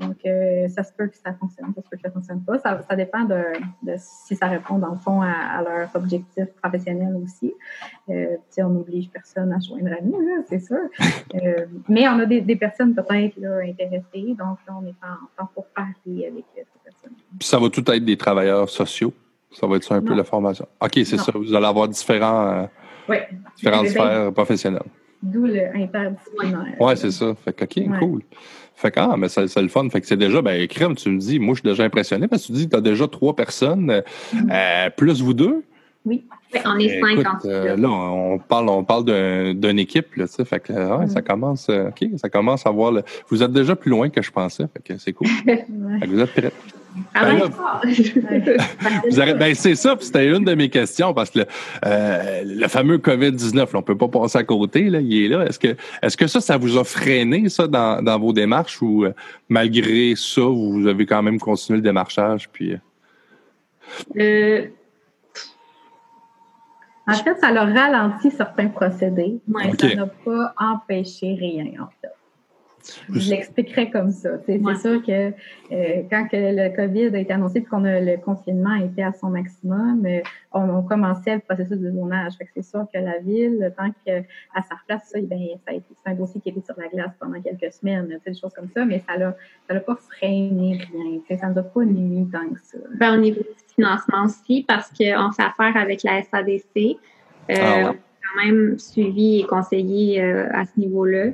[0.00, 2.58] Donc, euh, ça se peut que ça fonctionne, ça se peut que ça fonctionne pas.
[2.60, 3.42] Ça, ça dépend de,
[3.82, 7.52] de si ça répond, dans le fond, à, à leurs objectifs professionnels aussi.
[8.08, 10.78] Euh, on n'oblige personne à se joindre à nous, c'est sûr.
[11.34, 15.46] Euh, mais on a des, des personnes peut-être intéressées, donc là, on est en, en
[15.46, 15.92] pour parler
[16.26, 17.16] avec euh, ces personnes.
[17.38, 19.12] Puis ça va tout être des travailleurs sociaux?
[19.52, 20.66] Ça va être ça un peu la formation?
[20.80, 21.32] OK, c'est ça.
[21.34, 22.68] Vous allez avoir différents,
[23.08, 23.16] Oui.
[23.56, 24.82] différentes sphères professionnelles.
[25.22, 26.80] D'où le interdisciplinaire.
[26.80, 27.34] Ouais, c'est ça.
[27.34, 27.98] Fait que, OK, Ouais.
[27.98, 28.22] cool.
[28.80, 29.88] Fait que, ah, mais c'est c'est le fun.
[29.90, 32.42] Fait que c'est déjà, ben, crème, tu me dis, moi, je suis déjà impressionné parce
[32.42, 34.00] que tu dis que tu as déjà trois personnes, euh,
[34.52, 35.64] euh, plus vous deux.
[36.06, 36.22] Ouais,
[36.64, 37.88] on est cinq en euh, là.
[37.90, 40.44] on parle, on parle d'un- d'une équipe, là, tu sais.
[40.44, 41.08] Fait que, ouais, Mm.
[41.10, 43.02] ça commence, euh, OK, ça commence à voir le.
[43.28, 44.64] Vous êtes déjà plus loin que je pensais.
[44.72, 45.26] Fait que c'est cool.
[45.44, 45.66] Ouais.
[46.00, 46.52] Fait que vous êtes prêts.
[47.14, 47.42] Travaille
[49.16, 51.46] ben ben, c'est ça, c'était une de mes questions parce que le,
[51.84, 55.44] euh, le fameux COVID-19, là, on peut pas passer à côté, là, il est là.
[55.46, 59.04] Est-ce que, est-ce que ça, ça vous a freiné, ça, dans, dans vos démarches ou
[59.04, 59.12] euh,
[59.48, 62.48] malgré ça, vous avez quand même continué le démarchage?
[62.50, 62.76] Puis,
[64.16, 64.66] euh,
[67.06, 72.12] En fait, ça a ralenti certains procédés, mais ça n'a pas empêché rien, en fait.
[73.12, 74.30] Je l'expliquerai comme ça.
[74.32, 74.40] Ouais.
[74.46, 75.32] C'est sûr que
[75.72, 79.12] euh, quand que le COVID a été annoncé et qu'on a le confinement était à
[79.12, 80.20] son maximum, euh,
[80.52, 82.32] on, on commençait le processus de zonage.
[82.54, 84.24] C'est sûr que la ville, le temps qu'elle
[84.54, 87.12] sa replace ça, bien, ça a été c'est un dossier qui était sur la glace
[87.20, 91.38] pendant quelques semaines, des choses comme ça, mais ça l'a ça l'a pas freiné rien.
[91.38, 92.78] Ça ne nous a pas nuit tant que ça.
[92.98, 96.96] ben, au niveau du financement aussi, parce qu'on fait affaire avec la SADC.
[97.50, 97.84] Euh, Ah ouais.
[97.86, 101.30] On est quand même suivi et conseillé euh, à ce niveau-là.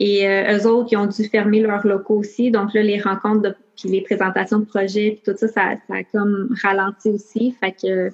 [0.00, 2.50] Et euh, eux autres, ils ont dû fermer leurs locaux aussi.
[2.50, 5.94] Donc là, les rencontres, de, puis les présentations de projets, puis tout ça, ça, ça
[5.94, 7.52] a comme ralenti aussi.
[7.52, 8.10] Fait que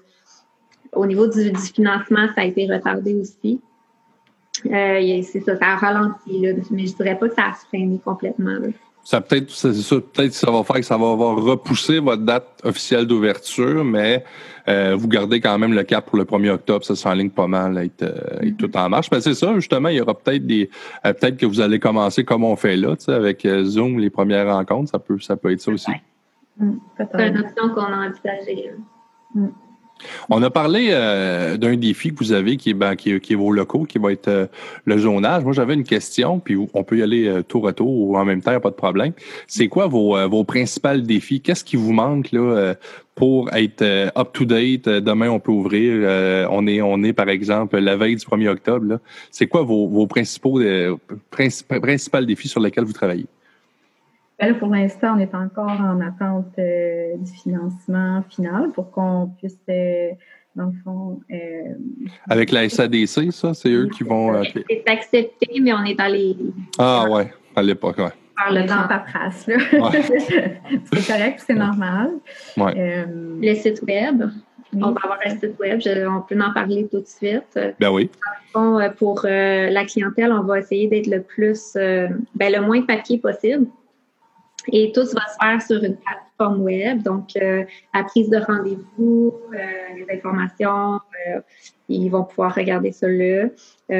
[0.92, 3.60] au niveau du, du financement, ça a été retardé aussi.
[4.66, 7.98] Euh, c'est ça, ça a ralenti, là, mais je dirais pas que ça a freiné
[8.04, 8.58] complètement.
[8.58, 8.68] Là.
[9.02, 12.22] Ça peut-être, c'est ça, peut-être que ça va faire que ça va avoir repoussé votre
[12.22, 14.24] date officielle d'ouverture, mais
[14.68, 16.84] euh, vous gardez quand même le cap pour le 1er octobre.
[16.84, 19.10] Ça s'enligne pas mal à être, euh, être tout en marche.
[19.10, 20.70] Mais c'est ça, justement, il y aura peut-être des,
[21.06, 23.98] euh, peut-être que vous allez commencer comme on fait là, tu sais, avec euh, Zoom,
[23.98, 24.90] les premières rencontres.
[24.90, 25.92] Ça peut, ça peut être ça aussi.
[26.96, 27.34] C'est peut-être.
[27.34, 28.70] une option qu'on a envisagée.
[29.34, 29.42] là.
[30.28, 33.34] On a parlé euh, d'un défi que vous avez qui est, ben, qui, est, qui
[33.34, 34.46] vos locaux, qui va être euh,
[34.84, 35.44] le zonage.
[35.44, 38.24] Moi, j'avais une question, puis on peut y aller euh, tour à tour ou en
[38.24, 39.12] même temps, pas de problème.
[39.46, 41.40] C'est quoi vos, principaux défis?
[41.40, 42.74] Qu'est-ce qui vous manque là,
[43.14, 43.82] pour être
[44.16, 44.88] up-to-date?
[44.88, 46.48] Demain, on peut ouvrir.
[46.50, 48.98] on, est, on est, par exemple, la veille du 1er octobre.
[49.30, 50.60] C'est quoi vos, vos principaux,
[51.30, 53.26] princip- principaux défis sur lesquels vous travaillez?
[54.58, 60.12] Pour l'instant, on est encore en attente euh, du financement final pour qu'on puisse, euh,
[60.56, 61.20] dans le fond.
[61.30, 61.74] Euh,
[62.28, 64.42] Avec la SADC, ça, c'est eux qui vont.
[64.42, 66.36] C'est accepté, mais on est dans les.
[66.78, 68.12] Ah, ouais, à l'époque, ouais.
[68.34, 69.58] Par le temps paperasse, là.
[70.90, 72.12] c'est correct, c'est normal.
[72.56, 73.04] Ouais.
[73.06, 74.22] le site Web.
[74.72, 77.58] On va avoir un site web, on peut en parler tout de suite.
[77.80, 78.08] Ben oui.
[78.98, 83.66] pour la clientèle, on va essayer d'être le plus, ben, le moins papier possible.
[84.68, 89.34] Et tout va se faire sur une plateforme web, donc euh, la prise de rendez-vous,
[89.54, 89.56] euh,
[89.96, 91.40] les informations, euh,
[91.88, 93.48] ils vont pouvoir regarder ça là,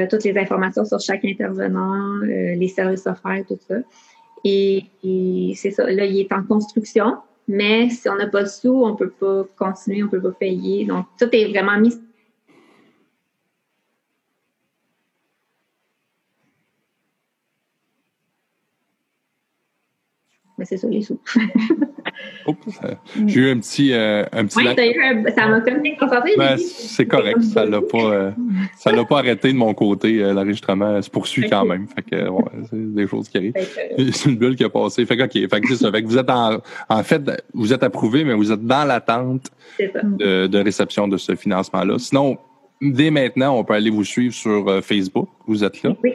[0.07, 3.75] toutes les informations sur chaque intervenant, les services offerts, tout ça.
[4.45, 8.47] Et, et c'est ça, là, il est en construction, mais si on n'a pas de
[8.47, 10.85] sous, on peut pas continuer, on peut pas payer.
[10.85, 11.93] Donc, tout est vraiment mis
[20.61, 21.19] mais c'est ça les sous.
[23.25, 23.93] J'ai eu un petit.
[23.93, 26.35] Euh, un petit oui, eu ça m'a comme déconcentré.
[26.37, 27.41] Ben, c'est correct.
[27.41, 28.31] Ça l'a pas, euh,
[28.77, 30.21] ça l'a pas arrêté de mon côté.
[30.21, 31.87] Euh, l'enregistrement se poursuit quand même.
[31.87, 33.53] Fait que, ouais, c'est des choses qui arrivent.
[34.13, 35.03] c'est une bulle qui a passé.
[35.07, 35.31] Fait que, OK.
[35.33, 35.91] Fait que c'est ça.
[35.91, 37.23] Fait que vous êtes en, en fait,
[37.55, 41.97] vous êtes approuvé, mais vous êtes dans l'attente de, de réception de ce financement-là.
[41.97, 42.37] Sinon,
[42.83, 45.27] dès maintenant, on peut aller vous suivre sur Facebook.
[45.47, 45.95] Vous êtes là?
[46.03, 46.13] Oui.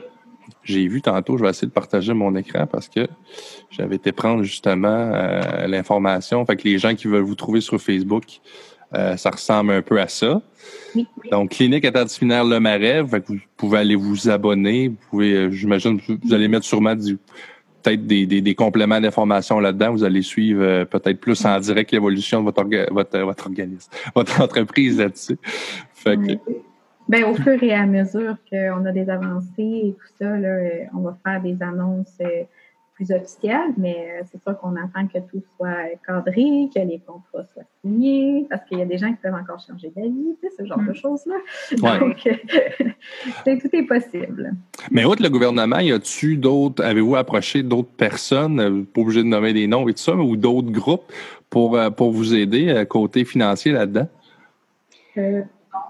[0.67, 3.07] J'ai vu tantôt, je vais essayer de partager mon écran parce que
[3.71, 6.45] j'avais été prendre justement euh, l'information.
[6.45, 8.25] Fait que les gens qui veulent vous trouver sur Facebook,
[8.93, 10.43] euh, ça ressemble un peu à ça.
[11.31, 14.89] Donc, Clinique interdisciplinaire Le Marais, fait que vous pouvez aller vous abonner.
[14.89, 17.17] Vous pouvez, euh, j'imagine, vous allez mettre sûrement du
[17.85, 19.93] peut-être des, des, des, compléments d'information là-dedans.
[19.93, 24.99] Vous allez suivre peut-être plus en direct l'évolution de votre, votre, votre organisme, votre entreprise
[24.99, 25.39] là-dessus.
[25.95, 26.33] Fait que,
[27.09, 30.85] ben, au fur et à mesure qu'on a des avancées et tout ça, là, euh,
[30.95, 32.43] on va faire des annonces euh,
[32.95, 37.47] plus officielles, mais euh, c'est sûr qu'on attend que tout soit cadré, que les contrats
[37.53, 40.55] soient signés, parce qu'il y a des gens qui peuvent encore changer d'avis, tu sais,
[40.59, 40.95] ce genre de mm.
[40.95, 41.37] choses-là.
[42.01, 42.29] Donc,
[43.61, 44.55] tout est possible.
[44.91, 49.53] Mais outre le gouvernement, y a-tu d'autres, avez-vous approché d'autres personnes, pas obligé de nommer
[49.53, 51.13] des noms et tout ça, ou d'autres groupes
[51.51, 54.09] pour, pour vous aider côté financier là-dedans?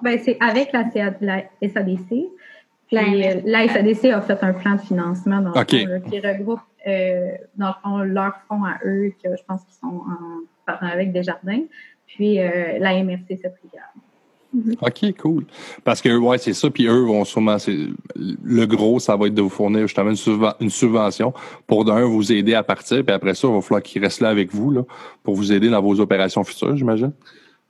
[0.02, 0.84] Ben, c'est avec la,
[1.62, 2.08] SADC.
[2.88, 5.86] Puis euh, la SADC a fait un plan de financement dans qui
[6.20, 10.44] regroupe euh, dans le fond leurs fonds à eux, que je pense qu'ils sont en
[10.64, 11.62] partenariat avec Desjardins,
[12.06, 13.56] puis euh, la MRC cette
[14.54, 14.76] mm-hmm.
[14.80, 15.46] OK, cool.
[15.82, 16.70] Parce que, ouais, c'est ça.
[16.70, 17.56] Puis eux vont sûrement,
[18.14, 20.12] le gros, ça va être de vous fournir justement
[20.60, 21.34] une, subvention
[21.66, 23.04] pour d'un, vous aider à partir.
[23.04, 24.82] Puis après ça, il va falloir qu'ils restent là avec vous, là,
[25.24, 27.12] pour vous aider dans vos opérations futures, j'imagine.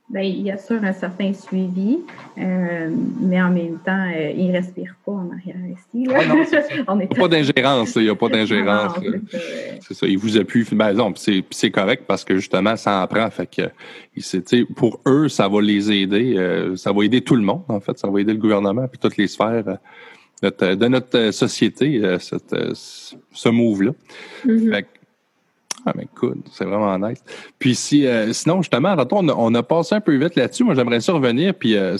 [0.09, 1.99] Bien, il y a sûr un certain suivi,
[2.37, 2.89] euh,
[3.19, 6.05] mais en même temps, euh, il ne respire pas en arrière ici.
[6.05, 6.23] Là.
[6.93, 7.95] il n'y a pas d'ingérence.
[7.95, 8.93] Il n'y a pas d'ingérence.
[9.81, 10.07] C'est ça.
[10.07, 10.65] Il vous appuie.
[10.71, 13.29] Ben, non, c'est correct parce que justement, ça en prend.
[13.29, 16.35] Fait que, pour eux, ça va les aider.
[16.37, 17.99] Euh, ça va aider tout le monde, en fait.
[17.99, 19.77] Ça va aider le gouvernement puis toutes les sphères
[20.41, 23.91] de notre société, cette, ce move-là.
[24.45, 24.85] Mm-hmm.
[25.89, 27.23] Ah, mais cool, c'est vraiment nice.
[27.59, 30.65] Puis si, euh, sinon, justement, on a, on a passé un peu vite là-dessus.
[30.65, 31.95] Moi, j'aimerais ça revenir, puis euh,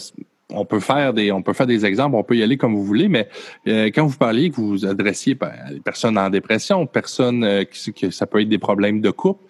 [0.52, 2.84] on peut faire des, on peut faire des exemples, on peut y aller comme vous
[2.84, 3.30] voulez, mais
[3.66, 7.94] euh, quand vous parliez que vous vous adressiez à des personnes en dépression, personnes qui,
[7.94, 9.42] que ça peut être des problèmes de couple,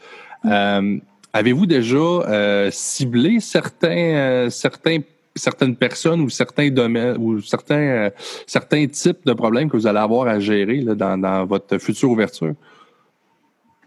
[0.44, 5.00] avez-vous déjà ciblé certains, certains
[5.34, 8.10] certaines personnes ou certains domaines ou certains
[8.46, 12.10] certains types de problèmes que vous allez avoir à gérer là, dans, dans votre future
[12.10, 12.54] ouverture?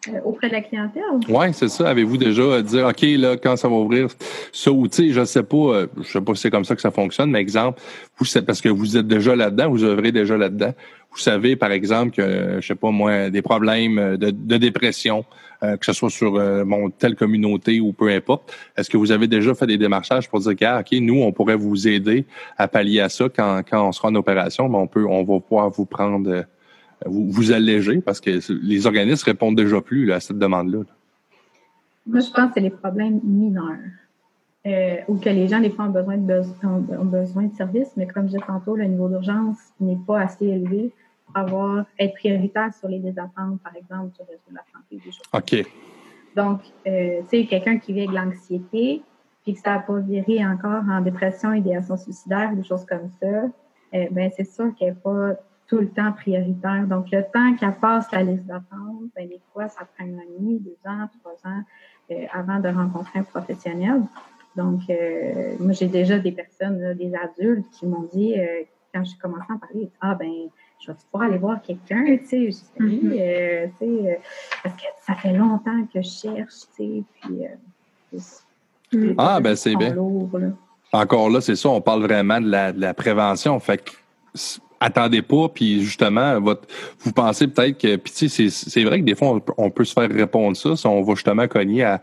[0.08, 1.04] Euh, auprès de la clientèle?
[1.30, 1.90] Oui, c'est ça.
[1.90, 4.08] Avez-vous déjà dit, OK, là, quand ça va ouvrir,
[4.52, 6.82] ça ou, tu je sais pas, euh, je sais pas si c'est comme ça que
[6.82, 7.80] ça fonctionne, mais exemple,
[8.18, 10.74] vous, parce que vous êtes déjà là-dedans, vous œuvrez déjà là-dedans.
[11.12, 15.24] Vous savez, par exemple, que, je sais pas moi, des problèmes de, dépression,
[15.62, 16.34] euh, que ce soit sur
[16.66, 18.52] mon telle communauté ou peu importe.
[18.76, 21.88] Est-ce que vous avez déjà fait des démarchages pour dire OK, nous, on pourrait vous
[21.88, 22.26] aider
[22.58, 25.40] à pallier à ça quand, quand on sera en opération, mais on peut, on va
[25.40, 26.44] pouvoir vous prendre
[27.06, 30.80] vous, vous alléger parce que les organismes répondent déjà plus à cette demande-là.
[32.08, 33.78] Moi, je pense que c'est les problèmes mineurs.
[34.66, 38.06] Euh, ou que les gens, des fois, ont besoin de, ont, besoin de services, mais
[38.06, 40.92] comme je disais tantôt, le niveau d'urgence n'est pas assez élevé
[41.26, 45.12] pour avoir, être prioritaire sur les désattentes, par exemple, sur réseau de la santé des
[45.12, 45.22] choses.
[45.34, 45.66] OK.
[46.36, 49.02] Donc, euh, tu sais, quelqu'un qui vit avec l'anxiété,
[49.44, 53.50] puis que ça n'a pas viré encore en dépression, idéation suicidaire, des choses comme ça,
[53.94, 55.34] euh, ben c'est sûr qu'il n'y a pas
[55.72, 56.86] tout le temps prioritaire.
[56.86, 60.22] Donc, le temps qu'elle passe la liste d'attente, ben, des fois, ça prend un an
[60.22, 61.64] et demi, deux ans, trois ans
[62.12, 64.02] euh, avant de rencontrer un professionnel.
[64.58, 69.16] Donc, euh, moi, j'ai déjà des personnes, des adultes qui m'ont dit, euh, quand j'ai
[69.18, 70.50] commencé à parler, ah ben,
[70.82, 73.18] je vais pouvoir aller voir quelqu'un, tu sais, mm-hmm.
[73.18, 74.22] euh, tu sais,
[74.62, 77.04] parce que ça fait longtemps que je cherche, tu
[78.12, 78.22] sais,
[78.92, 79.16] puis...
[79.18, 79.96] ah, ben c'est bien.
[80.92, 83.58] Encore là, c'est ça, on parle vraiment de la, de la prévention.
[83.62, 83.92] Fait que
[84.82, 86.64] attendez pas, puis justement, votre,
[87.02, 89.94] vous pensez peut-être que, puis tu sais, c'est vrai que des fois, on, peut se
[89.94, 92.02] faire répondre ça, si on va justement cogner à,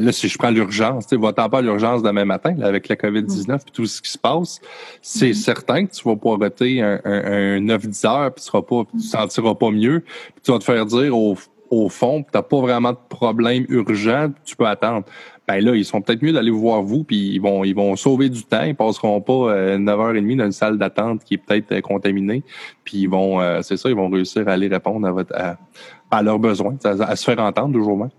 [0.00, 2.96] là, si je prends l'urgence, tu sais, va-t'en pas l'urgence demain matin, là, avec la
[2.96, 4.60] COVID-19 puis tout ce qui se passe,
[5.00, 5.34] c'est mm-hmm.
[5.34, 8.98] certain que tu vas pas arrêter un, un, 9-10 heures, puis tu seras pas, tu
[8.98, 11.36] te sentiras pas mieux, puis tu vas te faire dire au,
[11.70, 15.06] au fond, tu n'as pas vraiment de problème urgent, tu peux attendre
[15.50, 18.28] ben là, ils sont peut-être mieux d'aller voir vous, puis ils vont, ils vont sauver
[18.28, 18.62] du temps.
[18.62, 22.44] Ils passeront pas euh, 9h30 dans une salle d'attente qui est peut-être euh, contaminée.
[22.84, 26.22] Puis ils vont, euh, c'est ça, ils vont réussir à aller répondre à, votre, à,
[26.22, 28.10] leurs besoins, à, se faire entendre toujours moins.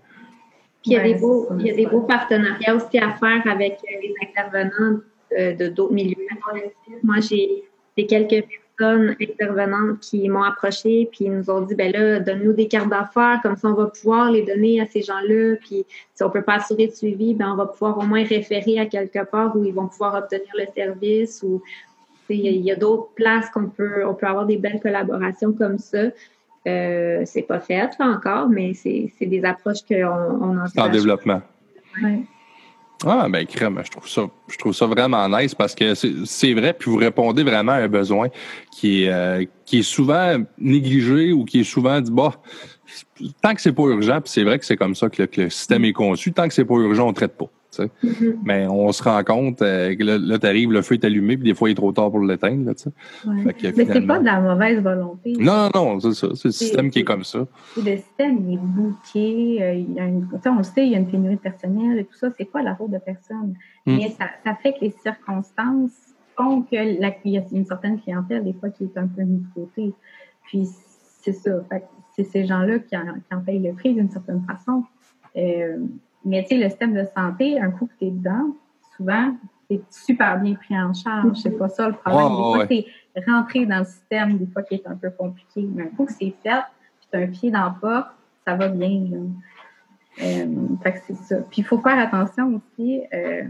[0.82, 3.42] Puis il y a des beaux, il y a des beaux partenariats aussi à faire
[3.46, 4.98] avec euh, les intervenants
[5.34, 6.16] de d'autres milieux.
[7.02, 7.64] Moi, j'ai
[8.06, 8.44] quelques
[8.84, 13.40] intervenantes qui m'ont approché puis ils nous ont dit ben là donne-nous des cartes d'affaires
[13.42, 16.54] comme ça on va pouvoir les donner à ces gens-là puis si on peut pas
[16.54, 19.74] assurer de suivi ben on va pouvoir au moins référer à quelque part où ils
[19.74, 21.62] vont pouvoir obtenir le service ou
[22.28, 26.04] il y a, d'autres places qu'on peut on peut avoir des belles collaborations comme ça.
[26.66, 31.42] Euh, c'est pas fait là encore mais c'est des approches qu'on on en développement
[33.06, 36.72] ah, ben, crème, je trouve ça, je trouve ça vraiment nice parce que c'est vrai,
[36.72, 38.28] puis vous répondez vraiment à un besoin
[38.70, 42.32] qui est, euh, qui est souvent négligé ou qui est souvent dit, bah,
[43.42, 45.84] tant que c'est pas urgent, puis c'est vrai que c'est comme ça que le, système
[45.84, 47.50] est conçu, tant que c'est pas urgent, on traite pas.
[47.78, 48.38] Mm-hmm.
[48.44, 51.36] Mais on se rend compte euh, que là, là tu arrives, le feu est allumé,
[51.36, 52.72] puis des fois, il est trop tard pour l'éteindre.
[53.26, 53.44] Ouais.
[53.44, 55.32] Mais c'est pas de la mauvaise volonté.
[55.38, 56.28] Non, non, non, c'est ça.
[56.34, 57.46] C'est le système qui est comme ça.
[57.76, 59.62] Le système, il est bouqué.
[59.62, 61.98] Euh, il y a une, on le sait, il y a une pénurie de personnel
[61.98, 62.28] et tout ça.
[62.36, 63.54] C'est pas la faute de personne?
[63.86, 63.96] Mm.
[63.96, 68.44] Mais ça, ça, fait que les circonstances font que la, y a une certaine clientèle,
[68.44, 69.94] des fois, qui est un peu mise de côté.
[70.46, 70.68] Puis,
[71.22, 71.50] c'est ça.
[72.16, 74.84] c'est ces gens-là qui en, qui en payent le prix d'une certaine façon.
[75.36, 75.78] Euh,
[76.24, 78.54] mais tu sais, le système de santé, un coup que tu es dedans,
[78.96, 79.34] souvent,
[79.68, 81.38] c'est super bien pris en charge.
[81.38, 82.28] C'est pas ça le problème.
[82.28, 82.66] des fois,
[83.14, 85.66] c'est rentrer dans le système, des fois, qui est un peu compliqué.
[85.74, 86.62] Mais un coup que c'est fait,
[87.00, 88.14] puis tu as un pied dans le pas,
[88.46, 89.02] ça va bien.
[90.22, 90.46] Euh,
[90.82, 91.36] fait que c'est ça.
[91.50, 93.02] Puis il faut faire attention aussi.
[93.14, 93.44] Euh,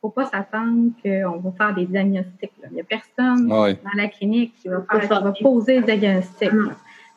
[0.00, 2.52] faut pas s'attendre qu'on va faire des diagnostics.
[2.64, 6.50] Il n'y a personne dans la clinique qui va, faire, qui va poser des diagnostics.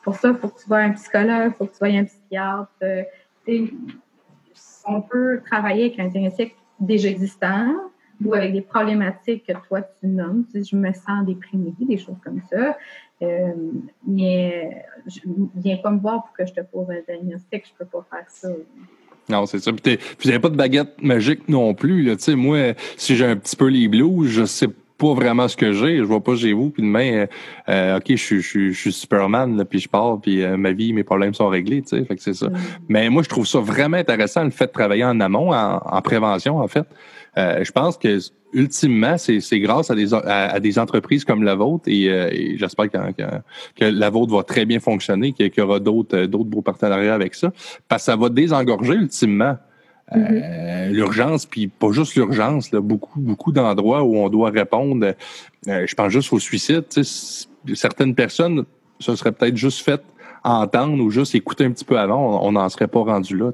[0.02, 2.04] Pour ça, il faut que tu vois un psychologue, il faut que tu vois un
[2.04, 2.68] psychiatre.
[2.82, 3.02] Euh,
[4.86, 7.74] on peut travailler avec un diagnostic déjà existant
[8.24, 10.44] ou avec des problématiques que toi tu nommes.
[10.50, 12.76] Si je me sens déprimée, des choses comme ça.
[13.22, 13.52] Euh,
[14.06, 15.20] mais je,
[15.56, 18.24] viens pas me voir pour que je te pose un diagnostic, je peux pas faire
[18.28, 18.48] ça.
[19.28, 19.72] Non, c'est ça.
[19.72, 22.14] Puis, vous n'avez pas de baguette magique non plus.
[22.36, 25.98] Moi, si j'ai un petit peu les blues, je sais pas vraiment ce que j'ai.
[25.98, 26.70] Je vois pas chez vous.
[26.70, 27.26] Puis demain, euh,
[27.68, 30.92] euh, OK, je, je, je, suis Superman, là, puis je pars, puis euh, ma vie,
[30.92, 31.82] mes problèmes sont réglés.
[31.82, 32.48] Tu sais, fait que c'est ça.
[32.48, 32.56] Mm.
[32.88, 36.58] Mais moi, je trouve ça vraiment intéressant, le fait de travailler en amont, en, prévention,
[36.58, 36.86] en fait.
[37.36, 38.18] je pense que
[38.52, 42.98] ultimement, c'est grâce à des, à, des entreprises comme la vôtre et, j'espère que,
[43.76, 47.34] que, la vôtre va très bien fonctionner, qu'il y aura d'autres d'autres beaux partenariats avec
[47.34, 47.52] ça,
[47.88, 49.56] parce que ça va désengorger ultimement
[50.16, 55.14] euh, l'urgence, puis pas juste l'urgence, beaucoup, beaucoup d'endroits où on doit répondre.
[55.68, 56.84] Euh, je pense juste au suicide.
[57.74, 58.64] Certaines personnes,
[59.00, 60.02] ça serait peut-être juste fait
[60.42, 63.50] entendre ou juste écouter un petit peu avant, on n'en serait pas rendu là.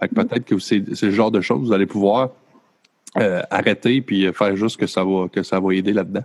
[0.00, 2.30] Fait que peut-être que c'est le genre de choses, vous allez pouvoir
[3.18, 6.24] euh, arrêter puis faire juste que ça va que ça va aider là-dedans.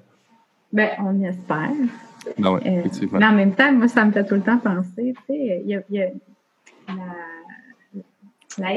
[0.71, 1.71] Ben, on espère.
[2.38, 3.19] Ben ouais, effectivement.
[3.19, 5.69] mais en même temps, moi, ça me fait tout le temps penser, tu sais, il
[5.69, 6.10] y a, y a
[6.88, 6.93] la
[8.57, 8.69] la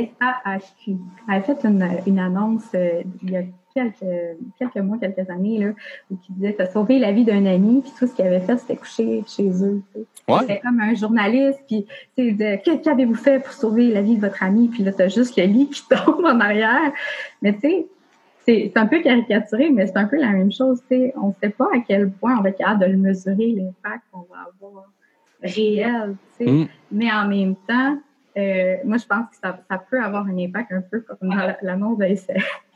[0.45, 0.97] SAHQ
[1.29, 3.43] a fait une, une annonce euh, il y a
[3.75, 5.73] quelques, quelques mois, quelques années, là,
[6.11, 8.57] où qui disait T'as sauvé la vie d'un ami, puis tout ce qu'il avait fait,
[8.59, 9.83] c'était coucher chez eux.
[10.41, 14.69] C'était comme un journaliste, puis qu'avez-vous fait pour sauver la vie de votre ami?
[14.69, 16.93] Puis là, t'as juste le lit qui tombe en arrière.
[17.43, 17.87] Mais tu sais,
[18.47, 20.81] c'est un peu caricaturé, mais c'est un peu la même chose.
[20.89, 23.53] sais On ne sait pas à quel point on va être capable de le mesurer,
[23.53, 24.85] l'impact qu'on va avoir
[25.43, 26.17] réel.
[26.39, 26.69] sais mm.
[26.93, 27.99] Mais en même temps,
[28.37, 31.57] euh, moi, je pense que ça, ça, peut avoir un impact un peu comme dans
[31.63, 31.99] l'annonce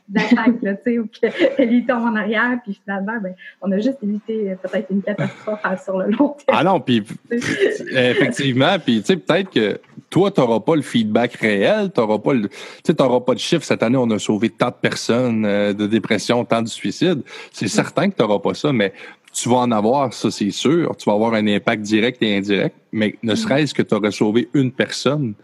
[0.09, 1.07] d'attaque, tu sais, où
[1.57, 5.59] elle tombe en arrière, puis finalement, ben, on a juste évité euh, peut-être une catastrophe
[5.83, 6.57] sur le long terme.
[6.59, 9.79] Ah non, puis effectivement, puis tu sais, peut-être que
[10.09, 12.49] toi, tu n'auras pas le feedback réel, tu n'auras pas le,
[12.83, 13.63] tu n'auras pas de chiffre.
[13.63, 17.21] Cette année, on a sauvé tant de personnes euh, de dépression, tant de suicides.
[17.51, 18.93] C'est certain que tu n'auras pas ça, mais
[19.31, 20.95] tu vas en avoir, ça c'est sûr.
[20.97, 23.35] Tu vas avoir un impact direct et indirect, mais ne mm.
[23.35, 25.35] serait-ce que tu aurais sauvé une personne,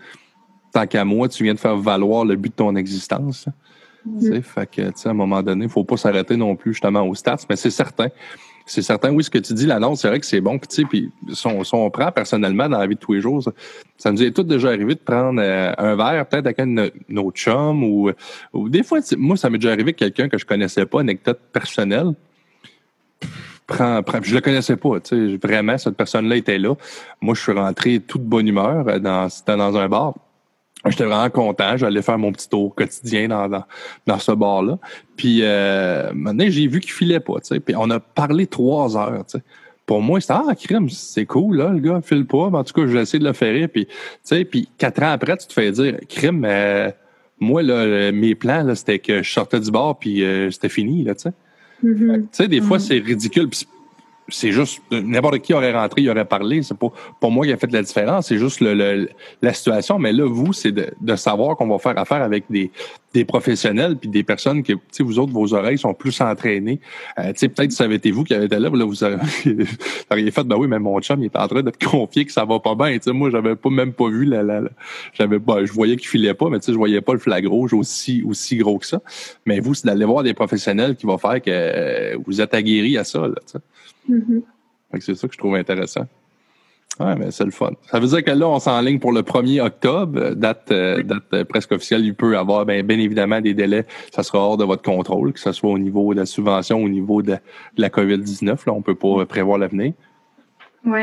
[0.74, 3.47] tant qu'à moi, tu viens de faire valoir le but de ton existence.
[4.06, 4.41] Mm.
[4.41, 7.56] Fait que, à un moment donné, faut pas s'arrêter non plus justement aux stats, mais
[7.56, 8.10] c'est certain.
[8.66, 10.58] c'est certain, oui, ce que tu dis, l'annonce, c'est vrai que c'est bon.
[10.58, 13.43] Puis, tu sais, puis si on, prend personnellement dans la vie de tous les jours,
[13.97, 17.32] ça, nous est tout déjà arrivé de prendre euh, un verre, peut-être avec un, notre
[17.32, 18.12] chum ou,
[18.53, 21.39] ou des fois, moi, ça m'est déjà arrivé que quelqu'un que je connaissais pas, anecdote
[21.51, 22.14] personnelle,
[23.68, 26.76] prends, prends, je le connaissais pas, tu sais, vraiment, cette personne-là était là.
[27.22, 30.16] Moi, je suis rentré toute bonne humeur euh, dans, dans un bar.
[30.89, 31.77] J'étais vraiment content.
[31.77, 33.63] J'allais faire mon petit tour quotidien dans, dans,
[34.05, 34.77] dans ce bar-là.
[35.17, 37.39] Puis euh, maintenant, j'ai vu qu'il filait pas.
[37.39, 37.59] Tu sais.
[37.59, 39.25] Puis on a parlé trois heures.
[39.25, 39.43] Tu sais.
[39.86, 42.49] Pour moi, c'était Ah, crime, c'est cool, là, le gars, file pas.
[42.51, 43.69] Mais en tout cas, j'ai essayé de le faire.
[43.69, 46.91] Puis, tu sais, puis quatre ans après, tu te fais dire crime, euh,
[47.39, 51.03] moi, là, mes plans, là, c'était que je sortais du bar puis euh, c'était fini,
[51.03, 51.33] là, tu sais.
[51.83, 52.21] Mm-hmm.
[52.21, 52.81] Tu sais, des fois, mm-hmm.
[52.81, 53.49] c'est ridicule
[54.28, 56.63] c'est juste n'importe qui aurait rentré, il aurait parlé.
[56.63, 56.88] C'est pas
[57.19, 58.28] pour moi qui a fait la différence.
[58.28, 59.07] C'est juste le,
[59.41, 59.99] la situation.
[59.99, 62.71] Mais là, vous, c'est de, de, savoir qu'on va faire affaire avec des,
[63.13, 66.80] des professionnels puis des personnes que, tu sais, vous autres, vos oreilles sont plus entraînées.
[67.19, 70.32] Euh, tu sais, peut-être ça avait été vous qui avez été là, là vous auriez
[70.32, 72.45] fait, ben oui, mais mon chum, il est en train de te confier que ça
[72.45, 72.93] va pas bien.
[72.97, 74.61] Tu sais, moi, j'avais pas même pas vu la, la,
[75.13, 77.45] j'avais pas, je voyais qu'il filait pas, mais tu sais, je voyais pas le flag
[77.45, 79.01] rouge aussi, aussi gros que ça.
[79.45, 82.97] Mais vous, c'est d'aller voir des professionnels qui vont faire que euh, vous êtes aguerris
[82.97, 83.36] à ça, là,
[84.10, 84.41] Mm-hmm.
[84.99, 86.08] C'est ça que je trouve intéressant.
[86.99, 87.72] Ouais, mais c'est le fun.
[87.91, 91.43] Ça veut dire que là, on s'enligne pour le 1er octobre, date, euh, date euh,
[91.43, 92.06] presque officielle.
[92.06, 93.86] Il peut avoir, bien, bien évidemment, des délais.
[94.14, 96.88] Ça sera hors de votre contrôle, que ce soit au niveau de la subvention, au
[96.88, 97.36] niveau de,
[97.76, 98.66] la COVID-19.
[98.66, 99.91] Là, on peut pas prévoir l'avenir.
[100.86, 101.01] Oui.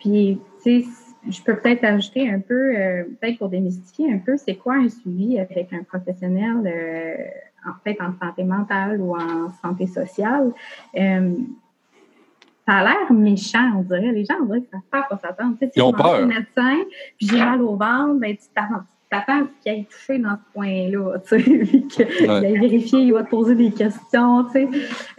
[0.00, 0.88] Puis, tu sais,
[1.28, 4.88] je peux peut-être ajouter un peu, euh, peut-être pour démystifier un peu, c'est quoi un
[4.88, 6.56] suivi avec un professionnel,
[7.64, 10.52] en fait, en santé mentale ou en santé sociale?
[12.70, 14.12] Ça a l'air méchant, on dirait.
[14.12, 15.56] Les gens, on dirait que ça peur pas s'attendre.
[15.60, 16.24] Tu sais, Ils ont peur.
[16.24, 16.76] médecin,
[17.18, 21.40] puis j'ai mal au ventre, ben, tu t'attends qu'il ait touché dans ce point-là, tu
[21.40, 22.58] sais, puis qu'il ouais.
[22.58, 24.68] vérifié, il va te poser des questions, tu sais.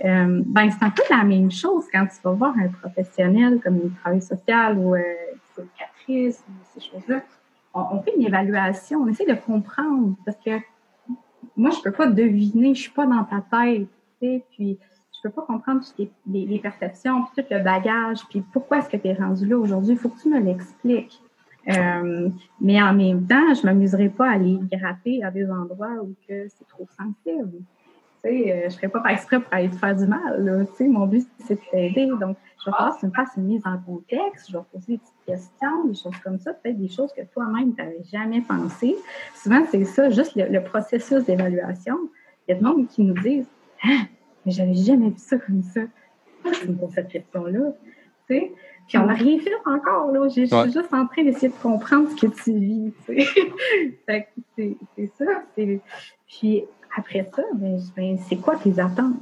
[0.06, 3.82] Euh, ben, c'est un peu la même chose quand tu vas voir un professionnel comme
[3.82, 7.22] une travail social ou une euh, éducatrice ou ces choses-là.
[7.74, 10.52] On, on, fait une évaluation, on essaie de comprendre parce que
[11.58, 13.88] moi, je peux pas deviner, je suis pas dans ta tête,
[14.22, 14.78] tu sais, puis
[15.22, 18.98] je peux pas comprendre toutes les, perceptions, puis tout le bagage, puis pourquoi est-ce que
[18.98, 19.94] tu es rendu là aujourd'hui?
[19.94, 21.22] Il faut que tu me l'expliques.
[21.70, 25.94] Euh, mais en même temps, je ne m'amuserai pas à aller gratter à des endroits
[26.02, 27.60] où c'est trop sensible.
[28.24, 30.66] Tu sais, euh, je pas exprès pour aller te faire du mal.
[30.80, 32.08] Mon but, c'est de t'aider.
[32.20, 32.78] Donc, je vais
[33.14, 36.54] faire, une, mise en contexte, je vais poser des petites questions, des choses comme ça,
[36.54, 38.96] peut-être des choses que toi-même, tu n'avais jamais pensé.
[39.36, 41.98] Souvent, c'est ça, juste le, le processus d'évaluation.
[42.48, 43.48] Il y a des gens qui nous disent
[43.84, 44.06] hein,
[44.46, 45.82] mais j'avais jamais vu ça comme ça.
[46.44, 47.74] Pose cette question-là.
[48.28, 48.52] Tu sais?
[48.88, 50.28] Puis on n'a rien fait encore, là.
[50.28, 54.28] Je suis juste en train d'essayer de comprendre ce que tu vis, tu sais.
[54.96, 55.26] c'est ça.
[56.28, 56.64] Puis
[56.98, 59.14] après ça, ben, ben, c'est quoi tes attentes?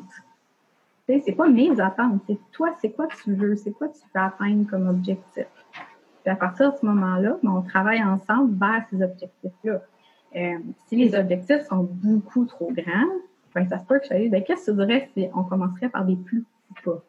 [1.07, 2.21] C'est quoi mes attentes?
[2.27, 3.55] C'est toi, c'est quoi tu veux?
[3.55, 5.47] C'est quoi tu veux atteindre comme objectif?
[6.23, 9.81] Puis à partir de ce moment-là, ben, on travaille ensemble vers ces objectifs-là.
[10.35, 13.09] Euh, si les objectifs sont beaucoup trop grands,
[13.53, 15.89] ben, ça se peut que je dise, ben, qu'est-ce que tu dirais si on commencerait
[15.89, 17.03] par des plus petits pas?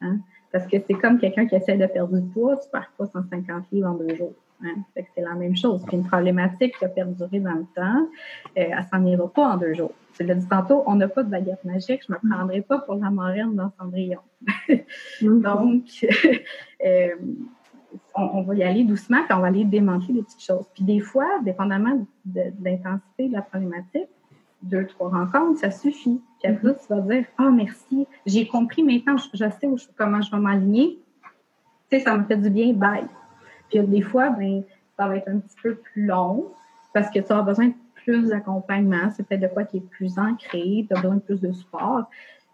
[0.00, 0.18] Hein?
[0.52, 3.06] Parce que c'est comme quelqu'un qui essaie de perdre du poids, tu ne perds pas
[3.06, 4.34] 150 livres en deux jours.
[4.62, 4.76] Hein?
[4.94, 5.82] c'est la même chose.
[5.86, 8.08] Puis une problématique qui a perduré dans le temps,
[8.56, 9.92] euh, elle s'en ira pas en deux jours.
[10.18, 12.78] Je l'ai dit tantôt, on n'a pas de baguette magique, je ne me prendrai pas
[12.78, 14.20] pour la marraine dans Cendrillon.
[14.68, 15.42] Mm-hmm.
[15.42, 16.06] Donc,
[16.86, 17.16] euh,
[18.14, 20.66] on, va y aller doucement, puis on va aller démanteler des petites choses.
[20.74, 24.08] Puis des fois, dépendamment de l'intensité de la problématique,
[24.64, 26.20] deux, trois rencontres, ça suffit.
[26.42, 26.86] Puis après, mm-hmm.
[26.86, 30.98] tu vas dire Ah, merci, j'ai compris maintenant, je, sais comment je vais m'aligner.
[31.90, 33.06] Tu sais, ça m'a fait du bien, bye.
[33.68, 34.62] Puis des fois, ben,
[34.98, 36.52] ça va être un petit peu plus long
[36.92, 39.10] parce que tu as besoin de plus d'accompagnement.
[39.16, 42.08] C'est peut-être de quoi qui est plus ancré, tu as besoin de plus de support.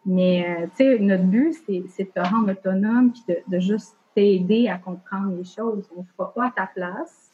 [0.07, 3.97] Mais, euh, tu sais, notre but, c'est de te rendre autonome puis de, de juste
[4.15, 5.89] t'aider à comprendre les choses.
[5.95, 7.30] On ne fera pas à ta place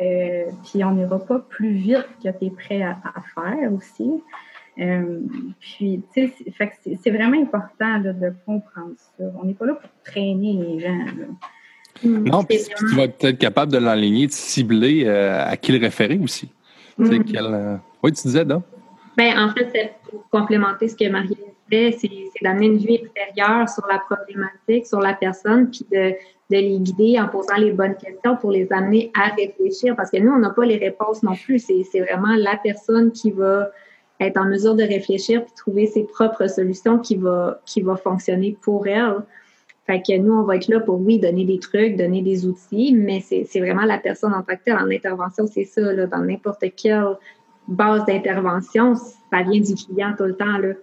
[0.00, 2.96] euh, puis on n'ira pas plus vite que tu es prêt à,
[3.34, 4.10] faire aussi.
[4.78, 5.20] Euh,
[5.58, 6.70] puis, tu sais,
[7.02, 9.24] c'est vraiment important de comprendre ça.
[9.40, 10.98] On n'est pas là pour traîner les gens.
[12.02, 12.28] Mm.
[12.28, 16.18] Non, puis tu vas être capable de l'enligner, de cibler euh, à qui le référer
[16.22, 16.50] aussi.
[16.98, 17.78] Mm.
[18.02, 18.62] Oui, tu disais, non?
[19.16, 21.36] Ben, en fait, pour complémenter ce que Marie
[21.70, 22.10] fait, c'est
[22.42, 26.14] d'amener une vue extérieure sur la problématique, sur la personne, puis de
[26.50, 30.18] de les guider en posant les bonnes questions pour les amener à réfléchir parce que
[30.18, 31.58] nous, on n'a pas les réponses non plus.
[31.58, 33.70] C'est vraiment la personne qui va
[34.20, 38.56] être en mesure de réfléchir puis trouver ses propres solutions qui va, qui va fonctionner
[38.62, 39.22] pour elle.
[39.86, 42.92] Fait que nous, on va être là pour, oui, donner des trucs, donner des outils,
[42.94, 44.76] mais c'est vraiment la personne en tant que telle.
[44.76, 47.16] En intervention, c'est ça, là, dans n'importe quelle
[47.68, 50.58] base d'intervention, ça vient du client tout le temps.
[50.58, 50.74] Là.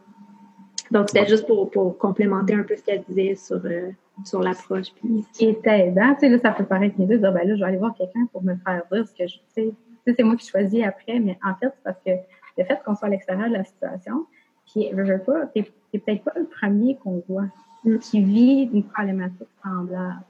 [0.92, 3.90] Donc, c'était juste pour, pour, complémenter un peu ce qu'elle disait sur, euh,
[4.26, 4.94] sur l'approche.
[4.96, 5.26] Puis...
[5.32, 7.56] Ce qui était aidant, tu sais, là, ça peut paraître niaiseux de dire, ben là,
[7.56, 9.74] je vais aller voir quelqu'un pour me faire dire ce que je sais.
[10.06, 12.12] c'est moi qui choisis après, mais en fait, c'est parce que
[12.58, 14.26] le fait qu'on soit à l'extérieur de la situation,
[14.72, 17.48] puis, je veux pas, t'es peut-être pas le premier qu'on voit
[17.84, 17.98] mm.
[18.00, 20.22] qui vit une problématique semblable.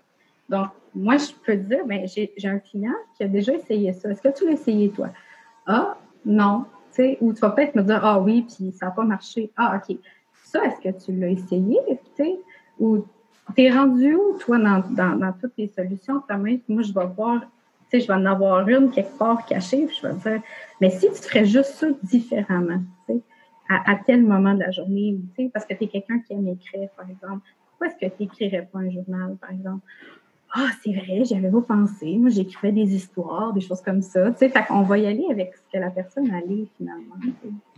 [0.49, 4.09] Donc, moi, je peux te dire, ben, j'ai un client qui a déjà essayé ça.
[4.09, 5.09] Est-ce que tu l'as essayé, toi?
[5.65, 6.65] Ah, non.
[6.91, 9.51] Tu sais, ou tu vas peut-être me dire, ah oui, puis ça n'a pas marché.
[9.55, 9.97] Ah, OK.
[10.43, 11.79] Ça, est-ce que tu l'as essayé?
[11.87, 12.39] Tu sais,
[12.79, 13.05] ou
[13.55, 16.21] t'es rendu où, toi, dans, dans, dans toutes les solutions?
[16.67, 17.47] Moi, je vais voir, tu
[17.91, 20.41] sais, je vais en avoir une quelque part cachée, puis je vais dire,
[20.81, 23.21] mais si tu ferais juste ça différemment, tu sais,
[23.69, 26.33] à, à tel moment de la journée, tu sais, parce que tu es quelqu'un qui
[26.33, 29.85] aime écrire, par exemple, pourquoi est-ce que tu n'écrirais pas un journal, par exemple?
[30.55, 32.15] Ah, c'est vrai, j'avais pas pensé.
[32.15, 34.29] Moi, j'écrivais des histoires, des choses comme ça.
[34.31, 37.15] Tu sais, fait qu'on va y aller avec ce que la personne a lu, finalement.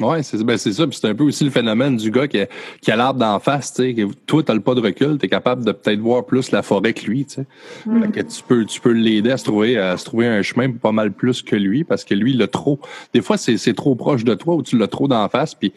[0.02, 0.86] Oui, c'est ben, ça.
[0.86, 2.48] Puis c'est un peu aussi le phénomène du gars qui a,
[2.82, 3.74] qui a l'arbre d'en face.
[3.74, 6.52] Tu sais, toi, tu n'as pas de recul, tu es capable de peut-être voir plus
[6.52, 7.24] la forêt que lui.
[7.24, 7.46] Tu sais.
[7.86, 8.12] Mm.
[8.12, 10.92] que tu peux, tu peux l'aider à se trouver à se trouver un chemin pas
[10.92, 12.80] mal plus que lui parce que lui, il l'a trop.
[13.14, 15.56] Des fois, c'est trop proche de toi ou tu l'as trop d'en face.
[15.56, 15.72] Puis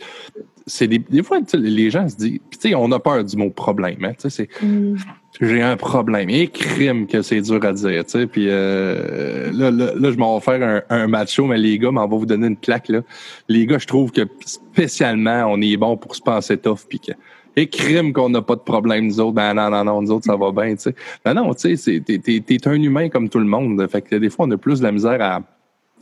[0.69, 3.51] c'est des, des fois, les gens se disent, tu sais, on a peur du mot
[3.51, 4.05] problème.
[4.05, 4.97] Hein, c'est, mm
[5.41, 6.31] j'ai un problème.
[6.31, 8.27] Et crime que c'est dur à dire, tu sais.
[8.27, 11.91] Puis euh, là, là, là, je m'en vais faire un, un macho, mais les gars,
[11.91, 13.03] m'en va vous donner une claque, là.
[13.49, 17.12] Les gars, je trouve que spécialement, on est bon pour se penser tough, puis que
[17.57, 19.33] et crime qu'on n'a pas de problème, nous autres.
[19.33, 20.95] Ben non, non, non, nous autres, ça va bien, tu sais.
[21.25, 23.85] Ben non, tu sais, t'es, t'es, t'es un humain comme tout le monde.
[23.91, 25.43] Fait que des fois, on a plus de la misère à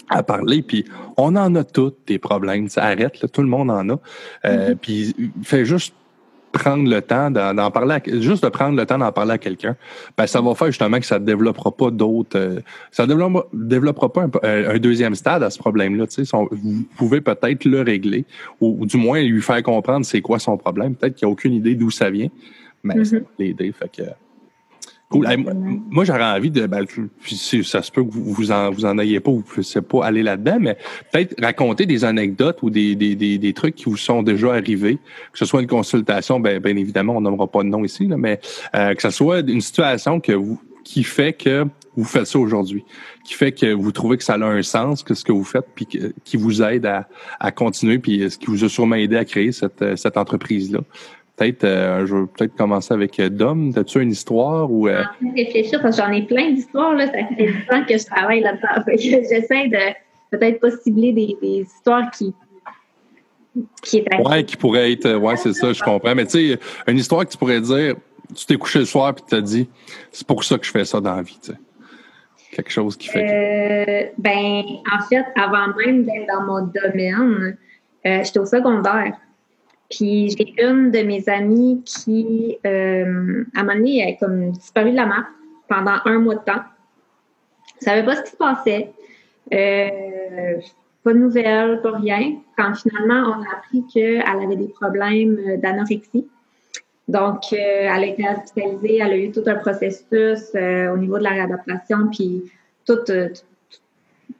[0.09, 0.85] à parler, puis
[1.17, 2.69] on en a tous des problèmes.
[2.69, 4.01] Ça arrête, là, tout le monde en a.
[4.45, 4.77] Euh, mm-hmm.
[4.77, 5.95] Puis fait juste
[6.57, 9.77] prendre le temps d'en parler, juste de prendre le temps d'en parler à quelqu'un,
[10.17, 14.13] ben ça va faire justement que ça ne développera pas d'autres, euh, ça développera, développera
[14.13, 16.07] pas euh, un, deuxième stade à ce problème-là.
[16.51, 18.25] Vous pouvez peut-être le régler
[18.61, 20.95] ou, du moins lui faire comprendre c'est quoi son problème.
[20.95, 22.29] Peut-être qu'il n'a aucune idée d'où ça vient,
[22.83, 23.73] mais ça va l'aider.
[23.73, 24.03] Fait que
[25.09, 25.29] Cool.
[25.89, 26.85] moi, j'aurais envie de, ben,
[27.25, 30.05] ça se peut que vous, vous en, vous en ayez pas, vous ne puissiez pas
[30.05, 30.77] aller là-dedans, mais
[31.13, 34.99] peut-être raconter des anecdotes ou des, des, des, des, trucs qui vous sont déjà arrivés,
[35.33, 38.17] que ce soit une consultation, ben, bien évidemment, on n'aimera pas de nom ici, là,
[38.17, 38.41] mais
[38.75, 42.85] euh, que ce soit une situation que vous, qui fait que vous faites ça aujourd'hui,
[43.25, 45.67] qui fait que vous trouvez que ça a un sens, que ce que vous faites,
[45.77, 49.25] puis qui vous aide à, à continuer, puis ce qui vous a sûrement aidé à
[49.25, 50.81] créer cette, cette entreprise-là.
[51.37, 53.72] Peut-être, euh, je vais peut-être commencer avec euh, Dom.
[53.76, 54.89] As-tu une histoire ou.
[54.89, 55.05] Euh...
[55.20, 56.95] Je réfléchir parce que j'en ai plein d'histoires.
[56.95, 57.07] Là.
[57.07, 58.82] Ça fait du temps que je travaille là-dedans.
[58.97, 59.95] J'essaie de
[60.30, 62.32] peut-être pas cibler des, des histoires qui,
[63.82, 65.14] qui est Ouais, qui pourrait être.
[65.16, 66.14] Ouais, c'est ça, je comprends.
[66.14, 67.97] Mais tu sais, une histoire que tu pourrais dire,
[68.34, 69.68] tu t'es couché le soir et tu t'as dit,
[70.11, 71.59] c'est pour ça que je fais ça dans la vie, tu sais.
[72.53, 73.26] Quelque chose qui fait.
[73.28, 77.59] Euh, ben, en fait, avant même d'être dans mon domaine,
[78.07, 79.12] euh, j'étais au secondaire.
[79.91, 84.91] Puis j'ai une de mes amies qui, euh, à un moment donné, a comme disparu
[84.91, 85.26] de la map
[85.68, 86.62] pendant un mois de temps.
[87.80, 88.91] Je savais pas ce qui se passait.
[89.53, 90.61] Euh,
[91.05, 92.37] pas de nouvelles, pas rien.
[92.57, 96.26] Quand finalement, on a appris qu'elle avait des problèmes d'anorexie.
[97.09, 101.18] Donc, euh, elle a été hospitalisée, elle a eu tout un processus euh, au niveau
[101.18, 102.51] de la réadaptation, puis
[102.84, 102.99] tout,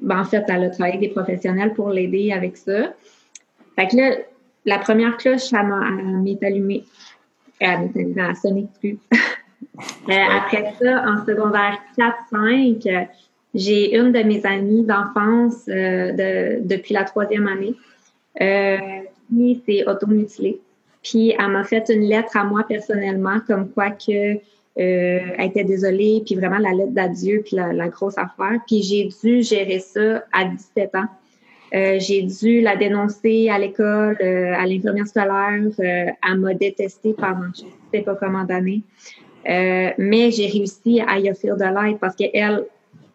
[0.01, 2.93] ben, en fait, elle a travaillé avec des professionnels pour l'aider avec ça.
[3.77, 4.17] Fait que là,
[4.67, 6.85] la première cloche, elle m'est allumée.
[7.59, 8.99] Elle m'est allumée, elle a sonné plus.
[10.09, 13.09] Euh, après ça, en secondaire 4-5,
[13.57, 17.75] j'ai une de mes amies d'enfance euh, de, depuis la troisième année
[18.41, 18.79] euh,
[19.29, 20.61] qui s'est automutilée.
[21.03, 24.39] Puis elle m'a fait une lettre à moi personnellement, comme quoi que euh,
[24.77, 28.61] elle était désolée, puis vraiment la lettre d'adieu, puis la, la, grosse affaire.
[28.67, 31.07] Puis j'ai dû gérer ça à 17 ans.
[31.75, 35.61] Euh, j'ai dû la dénoncer à l'école, euh, à l'infirmière scolaire.
[35.81, 38.83] Euh, elle m'a détestée pendant je ne sais pas comment d'années.
[39.45, 42.65] mais j'ai réussi à y offrir de l'aide parce qu'elle,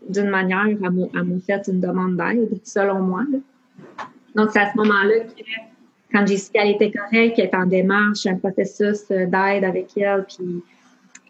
[0.08, 3.24] d'une manière, elle m'a fait une demande d'aide, selon moi.
[4.36, 5.43] Donc, c'est à ce moment-là que,
[6.14, 10.26] quand j'ai su qu'elle était correcte, qu'elle était en démarche, un processus d'aide avec elle,
[10.26, 10.62] puis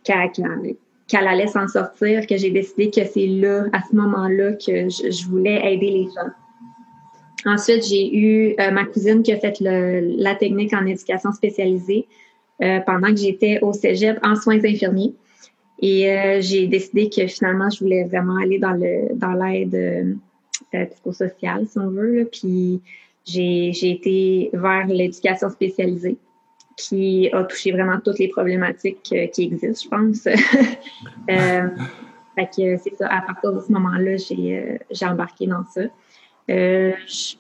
[0.04, 5.28] qu'elle allait s'en sortir, que j'ai décidé que c'est là, à ce moment-là, que je
[5.28, 6.32] voulais aider les gens.
[7.46, 12.08] Ensuite, j'ai eu euh, ma cousine qui a fait le, la technique en éducation spécialisée
[12.62, 15.16] euh, pendant que j'étais au cégep en soins infirmiers.
[15.80, 20.20] Et euh, j'ai décidé que finalement, je voulais vraiment aller dans le dans l'aide
[20.72, 22.30] psychosociale, si on veut.
[22.32, 22.82] Puis
[23.26, 26.18] j'ai, été vers l'éducation spécialisée
[26.78, 30.24] qui a touché vraiment toutes les problématiques qui existent, je pense.
[32.36, 35.82] fait que c'est ça, à partir de ce moment-là, j'ai, j'ai embarqué dans ça.
[36.52, 37.36] Euh, je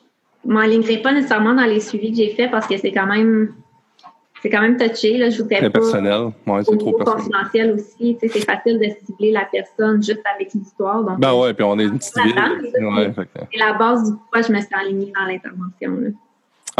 [0.45, 3.53] m'alignerai pas nécessairement dans les suivis que j'ai faits parce que c'est quand même
[4.41, 5.17] c'est quand même touché.
[5.17, 5.79] Là, je voudrais Très pas.
[5.79, 6.31] personnel.
[6.47, 7.23] Ouais, c'est trop personnel.
[7.23, 11.03] confidentiel aussi, tu sais, c'est facile de cibler la personne juste avec l'histoire.
[11.03, 13.13] Donc, Ben ouais, puis on est une petite Ouais,
[13.51, 16.13] c'est la base du pourquoi je me suis alignée dans l'intervention.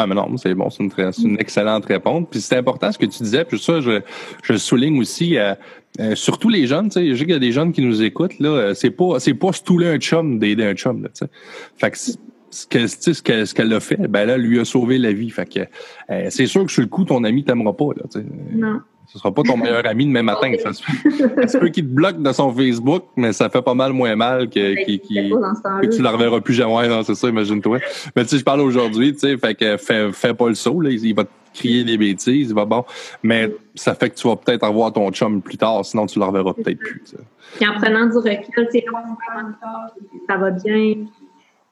[0.02, 0.04] Là.
[0.04, 0.92] Ah, mais non, c'est bon, c'est une,
[1.30, 2.28] une excellente réponse.
[2.30, 4.02] Puis c'est important ce que tu disais, puis ça, je,
[4.44, 5.54] je souligne aussi, euh,
[6.00, 8.02] euh, surtout les jeunes, tu sais, je sais qu'il y a des jeunes qui nous
[8.02, 11.10] écoutent, là, euh, c'est pas, c'est pas se touler un chum d'aider un chum, là,
[11.10, 11.32] tu sais.
[11.78, 11.98] Fait que
[12.52, 15.30] ce qu'elle a fait, ben là, lui a sauvé la vie.
[15.30, 15.60] Fait que
[16.10, 18.26] euh, c'est sûr que sur le coup, ton ami t'aimera pas, là, tu sais.
[18.54, 18.82] Non.
[19.12, 20.54] Ce sera pas ton meilleur ami demain matin.
[20.64, 24.16] Ça se peut, qu'il te bloque de son Facebook, mais ça fait pas mal moins
[24.16, 26.74] mal que, tu la reverras plus jamais.
[26.74, 27.80] Ouais, non, c'est ça, imagine-toi.
[28.16, 30.92] Mais tu je parle aujourd'hui, tu sais, fait que fais, fais pas le saut, là.
[30.92, 32.86] Il va te crier des bêtises, il va bon.
[33.22, 36.24] Mais ça fait que tu vas peut-être revoir ton chum plus tard, sinon tu le
[36.24, 37.04] reverras peut-être plus.
[37.56, 38.86] Puis en prenant du recul, puis
[40.30, 40.96] ça va bien.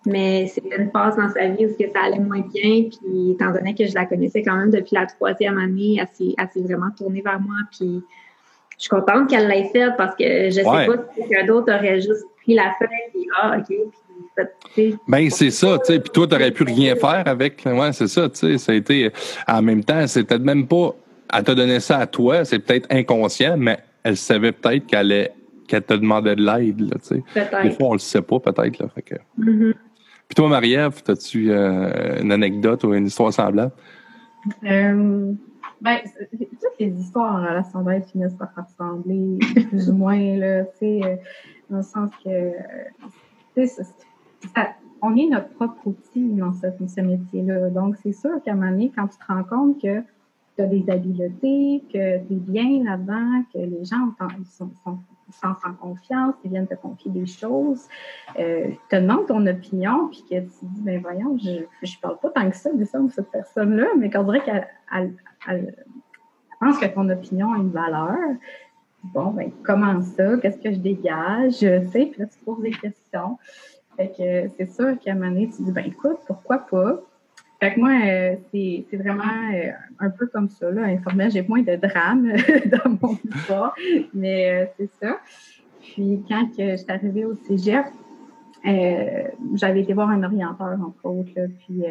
[0.10, 2.89] Mais c'était une phase dans sa vie où que ça allait moins bien.
[2.89, 6.62] Puis étant donné que je la connaissais quand même depuis la troisième année, elle s'est,
[6.62, 7.55] vraiment tournée vers moi.
[7.72, 8.01] Puis
[8.78, 10.88] je suis contente qu'elle l'ait fait parce que je sais Ouais.
[10.88, 13.68] pas si quelqu'un d'autre aurait juste pris la feuille et ah, OK.
[13.68, 14.45] Puis,
[14.76, 15.99] tu sais, Ben, c'est ça, tu sais.
[15.99, 17.64] Puis toi, t'aurais pu rien faire avec.
[17.66, 18.57] Ouais, c'est ça, tu sais.
[18.57, 19.12] Ça a été,
[19.47, 20.95] en même temps, peut-être même pas,
[21.34, 25.32] elle t'a donné ça à toi, c'est peut-être inconscient, mais elle savait peut-être qu'elle allait,
[25.68, 27.16] qu'elle te demandait de l'aide, tu sais.
[27.16, 27.78] Des peut-être.
[27.78, 28.88] fois, on le sait pas, peut-être, là.
[28.95, 29.16] Fait que...
[29.38, 29.74] Mhm.
[30.30, 33.72] Puis toi, Marie-Ève, as-tu euh, une anecdote ou une histoire semblable?
[34.64, 35.34] Euh,
[35.82, 35.98] ben,
[36.32, 40.78] toutes les histoires en relation d'aide finissent par se ressembler, plus ou moins, là, tu
[40.78, 41.16] sais, euh,
[41.72, 42.52] dans le sens que,
[43.56, 43.82] tu sais,
[45.02, 47.72] on est notre propre outil dans ce, ce métier-là.
[47.72, 50.02] Donc, c'est sûr qu'à un moment donné, quand tu te rends compte que
[50.56, 54.14] tu as des habiletés, que tu es bien là-dedans, que les gens
[54.46, 55.00] sont,
[55.30, 57.88] ils se sentent en confiance, ils viennent te confier des choses,
[58.40, 62.30] euh, te demandent ton opinion, puis que tu dis, ben voyons, je je parle pas
[62.30, 64.68] tant que ça de ça de cette personne-là, mais qu'on dirait qu'elle
[65.48, 65.76] elle,
[66.60, 68.18] pense que ton opinion a une valeur.
[69.04, 70.38] Bon, ben comment ça?
[70.38, 71.60] Qu'est-ce que je dégage?
[71.60, 73.38] Tu sais, puis là, tu poses des questions.
[73.96, 77.00] Fait que c'est sûr qu'à un moment donné, tu dis, ben écoute, pourquoi pas?
[77.60, 81.30] Fait que moi, euh, c'est vraiment euh, un peu comme ça, là, informel.
[81.30, 82.32] J'ai moins de drame
[82.66, 83.76] dans mon histoire,
[84.14, 85.20] mais euh, c'est ça.
[85.82, 87.86] Puis quand que je suis arrivée au cégep,
[89.55, 91.84] j'avais été voir un orienteur, entre autres, là, puis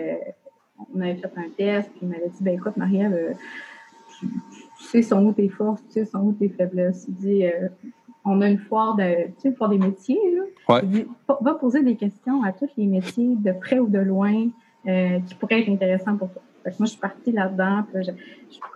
[0.94, 3.36] on avait fait un test, puis il m'avait dit, ben écoute, Marielle,
[4.18, 4.26] tu,
[4.78, 7.06] tu sais sont où tes forces, tu sais sont où tes faiblesses.
[7.08, 7.68] Il dit, euh,
[8.24, 10.74] on a une foire de, tu sais, une foire des métiers, là.
[10.74, 10.80] Ouais.
[10.84, 11.06] Il dit,
[11.40, 14.48] va poser des questions à tous les métiers, de près ou de loin,
[14.86, 16.42] euh, qui pourraient être intéressants pour toi.
[16.64, 17.84] Fait que moi, je suis partie là-dedans,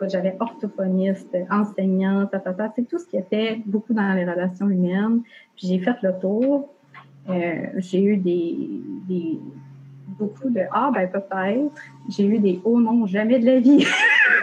[0.02, 4.24] j'avais orthophoniste, enseignante, ta, ta, ta, tu sais, tout ce qui était beaucoup dans les
[4.24, 5.22] relations humaines.
[5.56, 6.68] Puis j'ai fait le tour.
[7.28, 8.56] Euh, j'ai eu des,
[9.08, 9.38] des
[10.18, 11.72] beaucoup de ah ben peut-être.
[12.08, 13.86] J'ai eu des oh non jamais de la vie.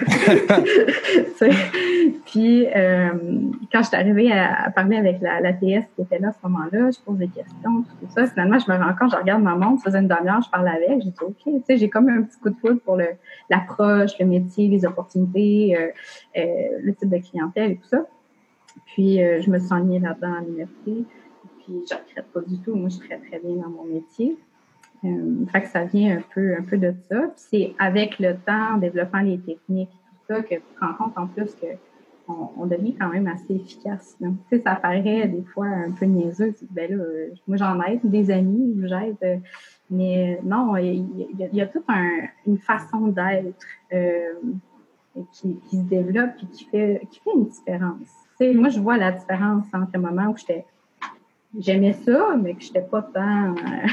[2.25, 3.09] Puis euh,
[3.71, 6.31] quand je suis arrivée à, à parler avec la, la TS qui était là à
[6.31, 8.27] ce moment-là, je pose des questions, tout ça.
[8.27, 10.67] Finalement, je me rends compte, je regarde ma montre, ça faisait une demi-heure, je parle
[10.67, 13.07] avec, j'ai dit ok, tu sais, j'ai comme un petit coup de foudre pour le
[13.49, 15.87] l'approche, le métier, les opportunités, euh,
[16.37, 18.05] euh, le type de clientèle et tout ça.
[18.85, 21.05] Puis euh, je me suis enlignée là-dedans à l'université.
[21.59, 22.75] Puis je ne regrette pas du tout.
[22.75, 24.37] Moi, je suis très, très bien dans mon métier.
[25.05, 27.31] Euh, fait que ça vient un peu, un peu de ça.
[27.35, 31.17] C'est avec le temps, en développant les techniques, tout ça, que tu te rends compte
[31.17, 31.67] en plus que
[32.27, 34.15] on, on devient quand même assez efficace.
[34.19, 36.53] Tu sais, ça paraît des fois un peu niaiseux.
[36.69, 37.03] Ben là,
[37.47, 39.41] moi j'en aide des amis, j'aide.
[39.89, 41.07] mais non, il
[41.39, 44.33] y, y a toute un, une façon d'être euh,
[45.31, 48.09] qui, qui se développe et qui fait, qui fait une différence.
[48.39, 50.65] Tu sais, moi, je vois la différence entre le moment où j'étais
[51.57, 53.87] j'aimais ça, mais que je n'étais pas tant euh,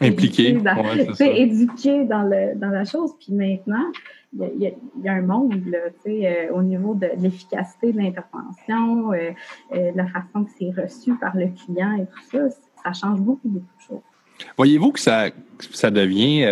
[0.00, 0.52] Impliqué.
[0.52, 3.12] dans, Ouais, éduquée dans, le, dans la chose.
[3.20, 3.84] Puis maintenant,
[4.32, 4.74] il y a, y
[5.04, 9.30] y un monde là, euh, au niveau de, l'efficacité de l'intervention, euh,
[9.72, 13.48] euh, la façon que c'est reçu par le client et tout ça, ça change beaucoup,
[13.48, 14.02] beaucoup de choses.
[14.56, 15.26] Voyez-vous que ça,
[15.70, 16.44] ça devient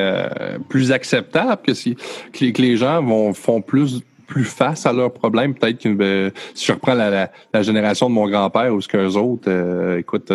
[0.68, 4.92] plus acceptable que si que les, que les gens vont font plus plus face à
[4.94, 8.72] leurs problèmes, peut-être que ben, si je reprends la, la, la génération de mon grand-père
[8.72, 10.32] ou ce qu'eux autres, euh, écoute,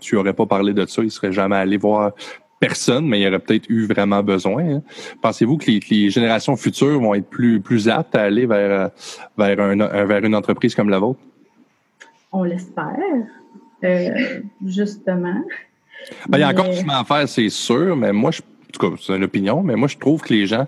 [0.00, 2.12] tu aurais pas parlé de ça, ils seraient jamais allés voir
[2.60, 4.76] personne, mais il y aurait peut-être eu vraiment besoin.
[4.76, 4.82] hein.
[5.20, 8.88] Pensez-vous que les, générations futures vont être plus plus aptes à aller vers euh,
[9.36, 11.20] vers un, un- vers une entreprise comme la vôtre?
[12.32, 12.96] On l'espère,
[13.84, 14.10] euh,
[14.66, 15.42] justement.
[16.28, 18.72] Ben, il y a encore du chemin à faire, c'est sûr, mais moi, je, en
[18.72, 20.66] tout cas, c'est une opinion, mais moi, je trouve que les gens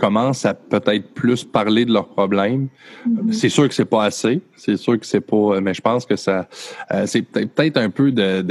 [0.00, 2.68] commencent à peut-être plus parler de leurs problèmes.
[3.06, 3.32] Mhm.
[3.32, 4.40] C'est sûr que c'est pas assez.
[4.56, 5.60] C'est sûr que c'est pas.
[5.60, 6.48] Mais je pense que ça,
[6.92, 8.42] euh, c'est peut-être un peu de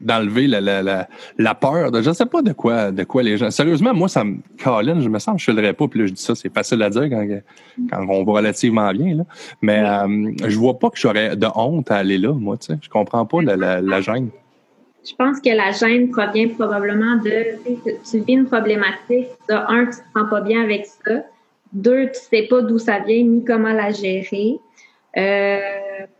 [0.00, 1.92] d'enlever la, la, la, la, peur.
[1.92, 3.50] De, je sais pas de quoi de quoi les gens.
[3.50, 5.00] Sérieusement, moi ça me câline.
[5.00, 5.88] Je me sens je ne pas.
[5.88, 7.26] Puis là, je dis ça, c'est facile à dire quand,
[7.90, 9.16] quand on va relativement bien.
[9.16, 9.24] Là.
[9.60, 12.32] Mais euh, je vois pas que j'aurais de honte à aller là.
[12.32, 14.30] Moi, tu sais, je comprends pas la, la, la gêne.
[15.08, 17.56] Je pense que la gêne provient probablement de
[18.08, 19.28] tu vis une problématique.
[19.48, 21.24] De, un, tu te sens pas bien avec ça.
[21.72, 24.58] Deux, tu sais pas d'où ça vient ni comment la gérer.
[25.16, 25.58] Euh,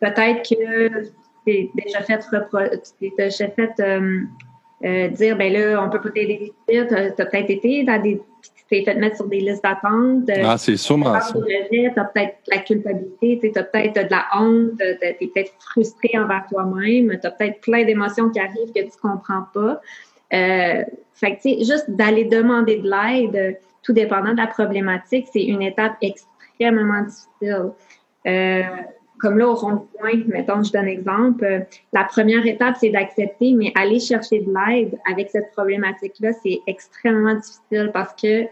[0.01, 1.05] peut-être que
[1.47, 2.21] tu déjà fait,
[2.99, 4.23] tu déjà fait euh,
[4.85, 8.21] euh, dire ben là, on peut pas t'aider Tu as, peut-être été dans des
[8.71, 10.31] t'es fait mettre sur des listes d'attente.
[10.31, 11.35] Euh, ah, c'est sûrement ça.
[11.71, 16.11] Tu as peut-être la culpabilité, tu as peut-être de la honte, tu es peut-être frustré
[16.17, 19.81] envers toi-même, tu as peut-être plein d'émotions qui arrivent que tu comprends pas.
[20.33, 25.27] Euh, fait que, tu sais, juste d'aller demander de l'aide, tout dépendant de la problématique,
[25.33, 27.73] c'est une étape extrêmement difficile.
[28.27, 28.63] Euh,
[29.21, 33.73] comme là, au rond-point, mettons, je donne un exemple, la première étape, c'est d'accepter, mais
[33.75, 38.47] aller chercher de l'aide avec cette problématique-là, c'est extrêmement difficile parce que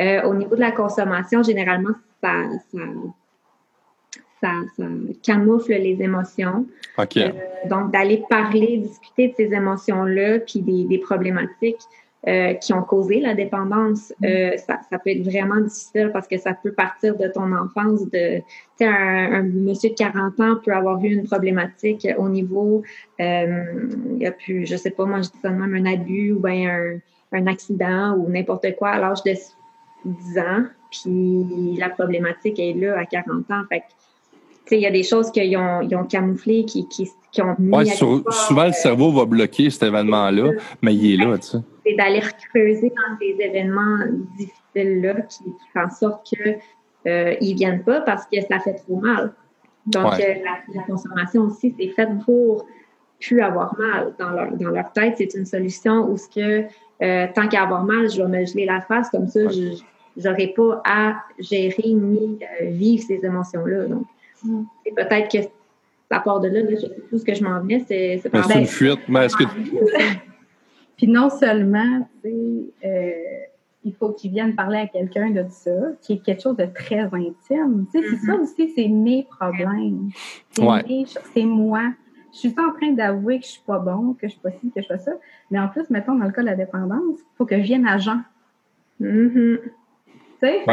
[0.00, 2.32] euh, au niveau de la consommation, généralement, ça,
[2.72, 4.84] ça, ça,
[5.22, 6.66] camoufle les émotions.
[6.98, 7.28] Euh,
[7.68, 11.80] donc, d'aller parler, discuter de ces émotions-là, puis des, des problématiques,
[12.26, 14.24] euh, qui ont causé la dépendance, mm.
[14.24, 18.08] euh, ça, ça, peut être vraiment difficile parce que ça peut partir de ton enfance.
[18.10, 18.40] De,
[18.80, 22.82] un, un monsieur de 40 ans peut avoir eu une problématique au niveau,
[23.20, 26.32] euh, il y a pu, je sais pas, moi je dis ça même, un abus
[26.32, 29.34] ou bien un, un accident ou n'importe quoi à l'âge de
[30.04, 33.62] 10 ans, puis la problématique est là à 40 ans.
[33.68, 33.82] Fait
[34.70, 37.74] il y a des choses qu'ils ont, ils ont camouflées, qui, qui, qui ont mis
[37.74, 40.52] ouais, souvent, le cerveau va bloquer cet événement-là,
[40.82, 42.20] mais il est là, tu sais c'est d'aller
[42.52, 43.98] creuser dans ces événements
[44.38, 46.58] difficiles-là qui, font en sorte qu'ils
[47.06, 49.32] euh, ne viennent pas parce que ça fait trop mal.
[49.86, 50.34] Donc, euh,
[50.74, 52.66] la, consommation aussi, c'est fait pour
[53.20, 55.14] plus avoir mal dans leur, dans leur tête.
[55.18, 56.64] C'est une solution où ce que
[57.02, 59.74] euh, tant qu'à avoir mal, je vais me geler la face, comme ça, je
[60.22, 63.86] n'aurai pas à gérer ni vivre ces émotions-là.
[63.86, 64.06] Donc,
[64.44, 64.66] mm.
[64.84, 65.48] c'est peut-être que
[66.10, 68.20] ça part de là, là je sais tout ce que je m'en venais, c'est...
[68.22, 69.44] C'est une fuite, mais est-ce que...
[70.96, 73.44] Puis non seulement, tu sais, euh,
[73.84, 75.70] il faut qu'ils viennent parler à quelqu'un de ça,
[76.00, 77.86] qui est quelque chose de très intime.
[77.92, 78.40] Tu sais, c'est ça mm-hmm.
[78.40, 80.10] aussi, c'est mes problèmes.
[80.52, 81.92] C'est moi.
[82.32, 84.50] Je suis pas en train d'avouer que je suis pas bon, que je suis pas
[84.50, 85.12] ci, que je fais ça.
[85.50, 87.86] Mais en plus, mettons, dans le cas de la dépendance, il faut que je vienne
[87.86, 88.22] à Jean.
[89.00, 89.58] Mm-hmm.
[90.46, 90.64] Sais,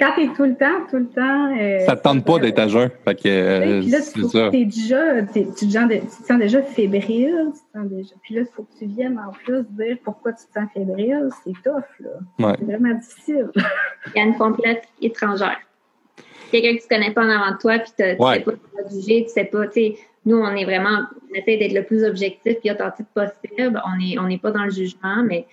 [0.00, 1.54] quand t'es tout le temps, tout le temps.
[1.56, 2.90] Euh, ça te tente pas d'être à jeun.
[3.04, 7.52] Fait que, euh, puis là, tu, déjà, tu, te sens déjà fébrile.
[7.52, 10.46] Tu sens déjà, puis là, il faut que tu viennes en plus dire pourquoi tu
[10.46, 11.28] te sens fébrile.
[11.44, 12.54] C'est tough, là.
[12.58, 13.50] C'est vraiment difficile.
[13.54, 15.60] Il y a une complète étrangère.
[16.50, 18.94] Quelqu'un que tu connais pas en avant de toi, puis tu ne sais pas te
[18.94, 22.04] juger, tu sais pas, tu sais, nous, on est vraiment, on essaie d'être le plus
[22.04, 23.80] objectif et authentique possible.
[23.86, 25.46] On n'est on est pas dans le jugement, mais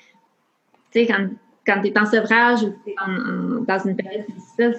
[0.92, 1.28] tu sais, quand
[1.68, 4.76] quand tu es en sevrage ou dans une période difficile,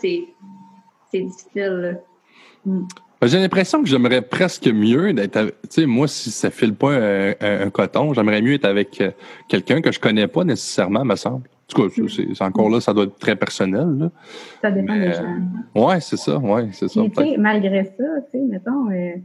[1.11, 2.01] c'est difficile.
[2.65, 5.39] Ben, j'ai l'impression que j'aimerais presque mieux d'être.
[5.63, 9.11] Tu sais, moi, si ça file pas un, coton, j'aimerais mieux être avec euh,
[9.49, 11.47] quelqu'un que je connais pas nécessairement, me semble.
[11.47, 14.11] En tout cas, c'est encore là, ça doit être très personnel.
[14.63, 15.37] Ça dépend des gens.
[15.75, 17.03] Oui, c'est ça, ouais, c'est ça.
[17.37, 19.17] malgré ça, tu sais, mettons, euh,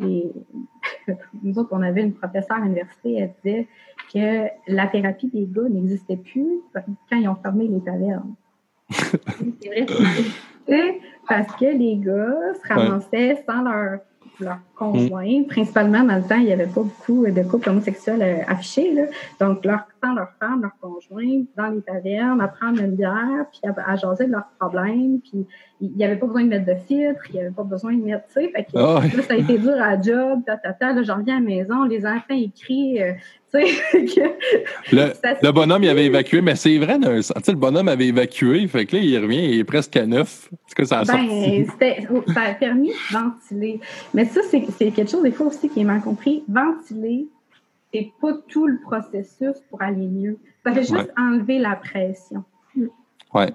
[1.42, 3.68] nous autres, on avait une professeure à l'université, elle disait
[4.12, 8.34] que la thérapie des gars n'existait plus quand ils ont fermé les tavernes.
[8.90, 9.84] C'est
[10.68, 11.00] vrai.
[11.28, 14.00] Parce que les gars se ramassaient sans leur
[14.40, 15.42] leur conjoint.
[15.48, 18.92] Principalement, dans le temps, il n'y avait pas beaucoup de couples homosexuels euh, affichés.
[18.92, 19.02] Là.
[19.40, 23.60] Donc, leur, sans leur femme, leur conjoint, dans les tavernes, à prendre une bière, puis
[23.64, 25.20] à, jaser de leurs problèmes.
[25.20, 25.46] Puis,
[25.80, 28.02] il n'y avait pas besoin de mettre de filtre, il n'y avait pas besoin de
[28.02, 28.48] mettre, tu sais.
[28.50, 30.92] Fait que, ah là, ça a été dur à la job, ta, ta, ta.
[30.92, 33.12] Là, j'en reviens à la maison, les enfants écrivent, euh.
[34.92, 38.66] le, le, bonhomme, il avait évacué, mais c'est vrai, tu sais, le bonhomme avait évacué,
[38.68, 40.48] fait que là, il revient, il est presque à neuf.
[40.52, 41.66] Est-ce que ça a ben,
[42.32, 43.80] ça a permis de ventiler.
[44.14, 46.44] Mais ça, c'est quelque chose, des fois aussi, qui est mal compris.
[46.48, 47.26] Ventiler,
[47.92, 50.38] c'est pas tout le processus pour aller mieux.
[50.64, 52.44] Ça fait juste enlever la pression.
[53.34, 53.52] Ouais.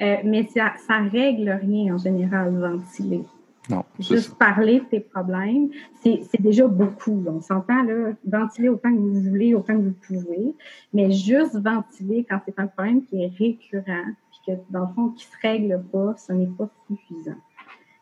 [0.00, 3.22] Euh, mais ça, ça règle rien en général, ventiler.
[3.68, 5.68] Non, Juste parler de tes problèmes,
[6.02, 7.22] c'est déjà beaucoup.
[7.26, 10.54] On s'entend, là, ventiler autant que vous voulez, autant que vous pouvez,
[10.94, 15.08] mais juste ventiler quand c'est un problème qui est récurrent, puis que, dans le fond,
[15.10, 17.36] qui se règle pas, ce n'est pas suffisant.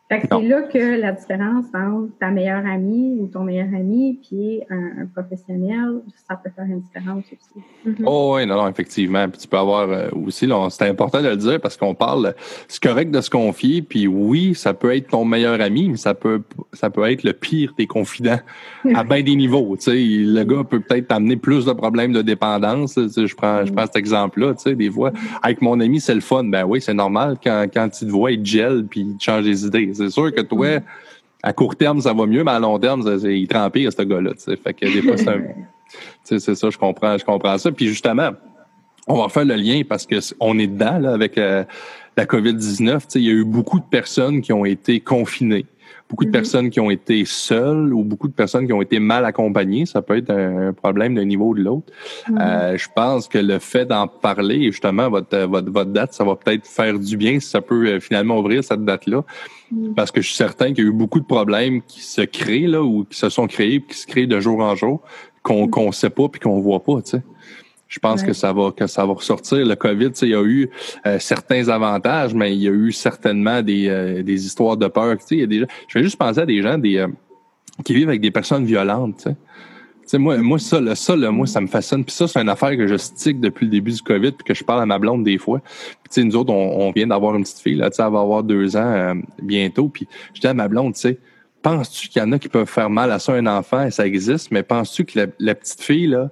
[0.09, 5.05] C'est là que la différence entre ta meilleure amie ou ton meilleur ami puis un,
[5.13, 7.65] professionnel, ça peut faire une différence aussi.
[7.85, 8.03] Mm-hmm.
[8.05, 9.27] Oh oui, non, non, effectivement.
[9.27, 12.33] Puis tu peux avoir euh, aussi, c'est important de le dire parce qu'on parle,
[12.69, 16.13] c'est correct de se confier, puis oui, ça peut être ton meilleur ami, mais ça
[16.13, 16.41] peut
[16.71, 18.39] ça peut être le pire des confidents
[18.95, 19.75] à bien des niveaux.
[19.75, 22.95] Tu sais, le gars peut peut-être t'amener plus de problèmes de dépendance.
[22.95, 24.53] je prends, je prends cet exemple-là.
[24.53, 25.11] Tu sais, des fois,
[25.43, 26.45] avec mon ami, c'est le fun.
[26.45, 29.65] Ben oui, c'est normal quand, quand tu te vois, il gel puis il change des
[29.65, 30.79] idées c'est sûr que toi,
[31.43, 34.31] à court terme, ça va mieux, mais à long terme, il remplit, ce gars-là.
[34.37, 37.71] Fait que des fois, c'est c'est ça, je comprends, je comprends ça.
[37.71, 38.31] Puis justement,
[39.07, 41.63] on va faire le lien parce que on est dedans là, avec euh,
[42.17, 43.03] la COVID-19.
[43.15, 45.65] Il y a eu beaucoup de personnes qui ont été confinées
[46.09, 46.33] beaucoup de mm-hmm.
[46.33, 49.85] personnes qui ont été seules ou beaucoup de personnes qui ont été mal accompagnées.
[49.85, 51.91] Ça peut être un, problème d'un niveau ou de l'autre.
[52.29, 52.41] Mm-hmm.
[52.41, 56.35] Euh, je pense que le fait d'en parler, justement, votre, votre, votre date, ça va
[56.35, 59.23] peut-être faire du bien si ça peut euh, finalement ouvrir cette date-là.
[59.73, 59.93] Mm-hmm.
[59.95, 62.67] Parce que je suis certain qu'il y a eu beaucoup de problèmes qui se créent
[62.67, 65.01] là ou qui se sont créés qui se créent de jour en jour
[65.43, 67.21] qu'on qu'on sait pas puis qu'on voit pas, tu sais.
[67.87, 69.65] Je pense que ça va que ça va ressortir.
[69.65, 70.69] Le COVID, il y a eu
[71.05, 75.15] euh, certains avantages, mais il y a eu certainement des, euh, des histoires de peur.
[75.31, 77.07] Il y a des, je vais juste penser à des gens des, euh,
[77.85, 79.27] qui vivent avec des personnes violentes.
[80.05, 82.03] sais, moi, moi, ça, là, ça, là, moi, ça me fascine.
[82.03, 84.53] Puis ça, c'est une affaire que je stick depuis le début du COVID, puis que
[84.53, 85.61] je parle à ma blonde des fois.
[86.11, 89.13] Puis, nous autres, on, vient d'avoir une petite fille, là, elle va avoir deux ans
[89.41, 89.87] bientôt.
[89.87, 91.19] Puis je dis à ma blonde, tu sais,
[91.61, 94.05] penses-tu qu'il y en a qui peuvent faire mal à ça un enfant, et ça
[94.05, 96.29] existe, mais penses-tu que la, la petite fille, là,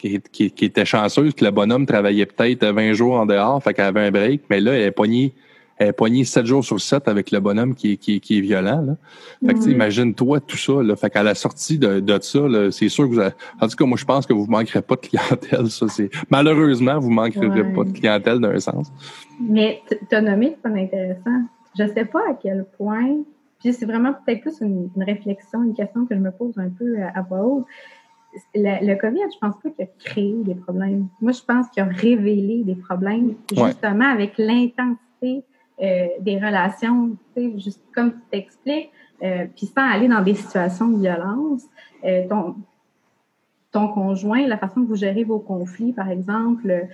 [0.00, 4.06] qui, était chanceuse que le bonhomme travaillait peut-être 20 jours en dehors, fait qu'elle avait
[4.06, 5.34] un break, mais là, elle est poignée,
[5.76, 8.82] elle est poignée 7 jours sur 7 avec le bonhomme qui, qui, qui est violent.
[8.82, 8.96] Là.
[9.46, 10.82] Fait que, imagine-toi tout ça.
[10.82, 10.96] Là.
[10.96, 12.40] Fait qu'à la sortie de, de ça,
[12.70, 13.32] c'est sûr que vous avez...
[13.60, 15.70] En tout cas, moi, je pense que vous ne manquerez pas de clientèle.
[15.70, 16.10] Ça, c'est...
[16.28, 18.92] Malheureusement, vous ne manquerez pas de clientèle d'un sens.
[19.40, 21.44] Mais tu as nommé c'est intéressant.
[21.78, 23.22] Je ne sais pas à quel point,
[23.60, 27.00] puis c'est vraiment peut-être plus une, réflexion, une question que je me pose un peu
[27.00, 27.66] à, à voix haute
[28.54, 31.08] le, COVID, je pense pas qu'il a créé des problèmes.
[31.20, 35.44] Moi, je pense qu'il a révélé des problèmes, justement, avec l'intensité
[35.82, 37.16] euh, des relations,
[37.56, 38.90] juste comme tu t'expliques,
[39.22, 41.64] euh, puis sans aller dans des situations de violence.
[42.04, 42.56] Euh, ton,
[43.72, 46.86] ton conjoint, la façon que vous gérez vos conflits, par exemple,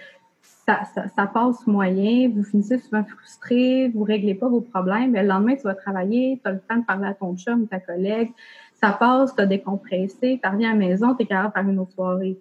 [0.66, 0.82] ça,
[1.16, 5.54] ça, passe moyen, vous finissez souvent frustré, vous réglez pas vos problèmes, mais le lendemain,
[5.54, 8.32] tu vas travailler, tu as le temps de parler à ton chum ou ta collègue,
[8.80, 11.68] ça passe, tu as décompressé, tu reviens à la maison, tu es capable de faire
[11.70, 12.38] une autre soirée.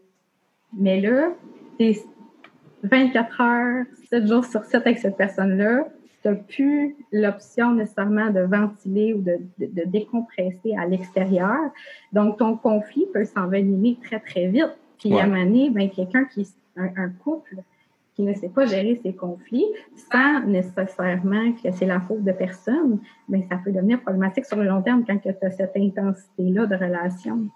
[0.77, 1.29] Mais là,
[1.77, 1.99] tu es
[2.83, 5.87] 24 heures, 7 jours sur 7 avec cette personne-là,
[6.21, 9.39] tu n'as plus l'option nécessairement de ventiler ou de,
[9.85, 11.71] décompresser à l'extérieur.
[12.13, 14.75] Donc, ton conflit peut s'envenimer très, très vite.
[14.99, 17.57] Puis, à un moment donné, ben, quelqu'un qui est un couple
[18.15, 19.65] qui ne sait pas gérer ses conflits
[20.11, 24.65] sans nécessairement que c'est la faute de personne, mais ça peut devenir problématique sur le
[24.65, 27.47] long terme quand tu as cette intensité-là de relation.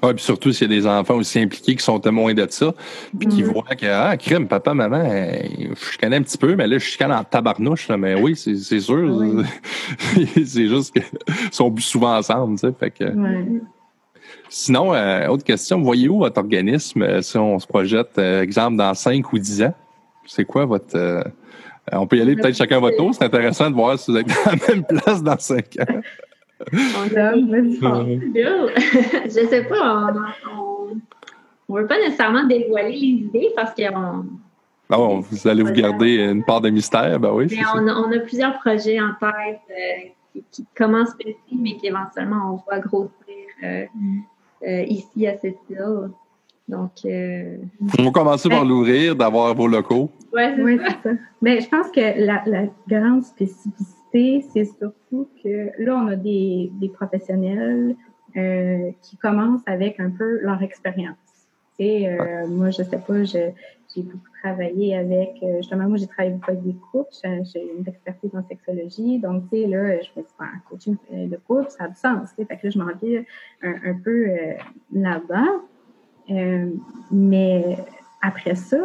[0.00, 2.72] Oui, puis surtout s'il y a des enfants aussi impliqués qui sont témoins de ça,
[3.18, 3.52] puis qui mm-hmm.
[3.52, 7.14] voient que, ah, crime, papa, maman, je connais un petit peu, mais là, je connais
[7.14, 9.44] en tabarnouche, là, mais oui, c'est sûr.
[10.36, 11.02] c'est juste qu'ils
[11.50, 13.04] sont plus souvent ensemble, tu sais, fait que...
[14.48, 18.94] Sinon, euh, autre question, voyez-vous votre organisme euh, si on se projette, euh, exemple, dans
[18.94, 19.74] 5 ou 10 ans?
[20.28, 20.96] C'est quoi votre.
[20.96, 21.22] Euh,
[21.92, 23.14] on peut y aller peut-être chacun à votre tour.
[23.14, 26.00] C'est intéressant de voir si vous êtes à la même place dans cinq ans.
[26.70, 27.34] On a,
[29.24, 30.12] Je sais pas,
[31.68, 34.26] on ne veut pas nécessairement dévoiler les idées parce qu'on.
[34.90, 37.46] Ah vous allez vous garder une part de mystère, ben oui.
[37.50, 41.88] Mais on a, on a, plusieurs projets en tête euh, qui, commencent petits, mais qui
[41.88, 43.10] éventuellement on voit grossir
[43.62, 44.84] euh, mm.
[44.88, 46.10] ici à cette île.
[46.68, 47.56] Donc, euh...
[47.98, 50.10] on va commencer par l'ouvrir, d'avoir vos locaux.
[50.58, 51.14] Oui, c'est ça.
[51.42, 56.70] Mais je pense que la, la grande spécificité, c'est surtout que là, on a des,
[56.80, 57.96] des professionnels
[58.36, 61.16] euh, qui commencent avec un peu leur expérience.
[61.78, 63.54] Et euh, moi, je sais pas, j'ai
[63.96, 68.34] beaucoup travaillé avec, euh, justement, moi, j'ai travaillé beaucoup avec des couples, j'ai une expertise
[68.34, 71.94] en sexologie, donc, tu sais, là, je fais un coaching de couple, ça a du
[71.94, 73.26] sens, tu sais, fait que là, je m'en vais
[73.62, 74.54] un, un peu euh,
[74.92, 75.62] là-dedans.
[76.30, 76.70] Euh,
[77.10, 77.78] mais
[78.20, 78.78] après ça,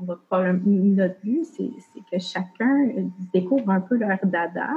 [0.00, 0.18] on va
[0.52, 1.70] notre but, c'est
[2.10, 2.90] que chacun
[3.32, 4.70] découvre un peu leur dada,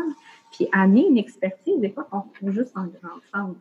[0.51, 3.59] puis amener une expertise, des fois qu'on retrouve juste en grand centre.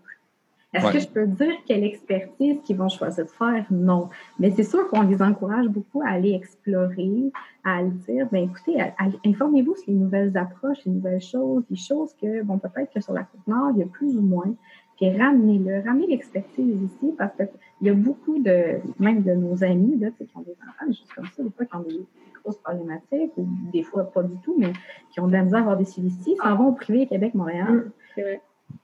[0.73, 3.65] Est-ce que je peux dire quelle expertise qu'ils vont choisir de faire?
[3.71, 4.11] Non.
[4.39, 7.33] Mais c'est sûr qu'on les encourage beaucoup à aller explorer,
[7.65, 8.77] à aller dire, ben écoutez,
[9.25, 13.15] informez-vous sur les nouvelles approches, les nouvelles choses, les choses que, bon, peut-être que sur
[13.15, 14.55] la côte nord, il y a plus ou moins,
[14.97, 17.33] puis ramenez-le, ramenez l'expertise ici parce
[17.79, 21.13] qu'il y a beaucoup de, même de nos amis, là, qui ont des enfants, juste
[21.15, 22.07] comme ça, des fois, qui ont des
[22.43, 24.73] grosses problématiques, ou des fois pas du tout, mais
[25.13, 27.75] qui ont de la misère à avoir des suivis ici, s'en vont au privé Québec-Montréal.
[27.75, 28.41] Mm, c'est vrai.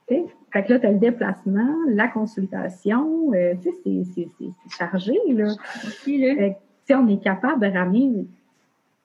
[0.07, 5.53] Fait que là, tu as le déplacement, la consultation, euh, tu sais, c'est chargé, là.
[6.03, 8.27] Fait que, on est capable de ramener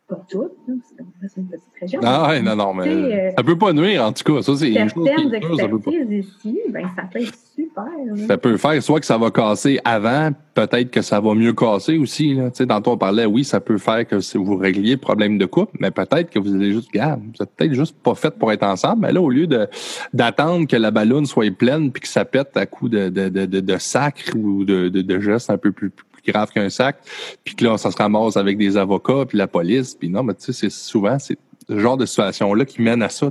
[0.09, 2.01] pas toutes, c'est une petite région.
[2.03, 4.43] Ah, non, non, mais euh, ça peut pas nuire, en tout cas.
[4.43, 8.27] Ça, c'est Certaines expertises ici, ben, ça peut être super.
[8.27, 11.99] Ça peut faire soit que ça va casser avant, peut-être que ça va mieux casser
[11.99, 12.35] aussi.
[12.35, 12.51] Là.
[12.51, 15.91] Tantôt, on parlait, oui, ça peut faire que vous régliez le problème de couple, mais
[15.91, 19.03] peut-être que vous allez juste, garde, vous êtes peut-être juste pas fait pour être ensemble.
[19.03, 19.69] Mais là, au lieu de
[20.13, 23.47] d'attendre que la ballonne soit pleine puis que ça pète à coup de, de, de,
[23.47, 25.93] de, sacre ou de, de, de gestes un peu plus
[26.27, 26.99] grave qu'un sac,
[27.45, 30.35] puis que là, ça se ramasse avec des avocats, puis la police, puis non, mais
[30.35, 31.39] tu sais, c'est souvent c'est
[31.69, 33.29] ce genre de situation-là qui mène à ça.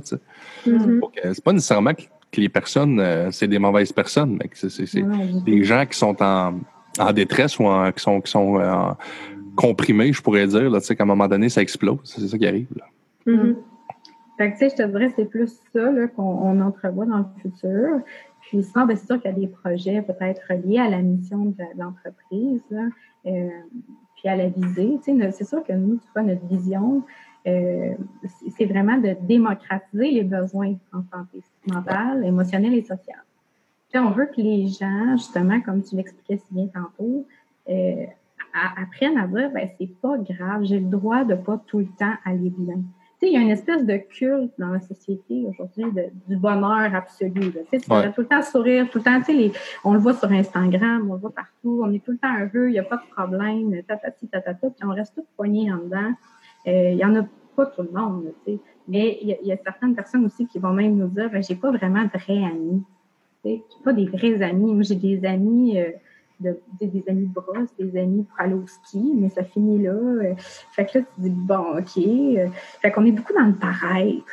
[0.66, 1.00] Mm-hmm.
[1.32, 1.94] C'est pas nécessairement
[2.32, 5.02] que, les personnes, euh, c'est des mauvaises personnes, mais que c'est
[5.44, 6.60] des gens qui sont en,
[6.98, 8.92] en détresse ou en, qui sont, qui sont euh,
[9.56, 11.98] comprimés, je pourrais dire, là, tu sais, qu'à un moment donné, ça explose.
[12.04, 12.84] C'est ça qui arrive, là.
[13.26, 13.56] Mm-hmm.
[14.38, 18.00] Fait que, tu sais, je te dirais, c'est plus ça qu'on entrevoit dans le futur.
[18.40, 21.46] Puis sinon, ben, c'est sûr qu'il y a des projets peut-être reliés à la mission
[21.46, 22.62] de l'entreprise,
[23.26, 23.48] euh,
[24.14, 24.98] puis à la visée.
[25.04, 27.02] Tu sais, c'est sûr que nous, tu vois, notre vision,
[27.48, 27.94] euh,
[28.56, 33.22] c'est vraiment de démocratiser les besoins en santé mentale, émotionnelle et sociale.
[33.90, 37.26] Puis on veut que les gens, justement, comme tu l'expliquais si bien tantôt,
[37.68, 38.06] euh,
[38.76, 42.14] apprennent à dire, ben c'est pas grave, j'ai le droit de pas tout le temps
[42.24, 42.82] aller bien
[43.26, 45.84] il y a une espèce de culte dans la société aujourd'hui
[46.28, 47.52] du bonheur absolu.
[47.70, 49.52] Tu sais, tout le temps sourire, tout le temps, tu sais,
[49.84, 52.68] on le voit sur Instagram, on le voit partout, on est tout le temps heureux,
[52.68, 56.12] il n'y a pas de problème, tatati, tatata, puis on reste tous poignés en dedans.
[56.66, 57.22] Euh, il n'y en a
[57.58, 58.58] pas tout le monde, tu sais.
[58.86, 61.70] Mais il y, a certaines personnes aussi qui vont même nous dire, ben, j'ai pas
[61.70, 62.82] vraiment de vrais amis.
[63.44, 64.72] Tu pas des vrais amis.
[64.72, 65.78] Moi, j'ai des amis...
[65.78, 65.90] Euh,
[66.40, 69.90] de, des amis de brosse, des amis pour aller au ski, mais ça finit là.
[69.90, 70.34] Euh,
[70.72, 71.98] fait que là, tu dis, bon, OK.
[71.98, 72.48] Euh,
[72.80, 74.24] fait qu'on est beaucoup dans le paraître.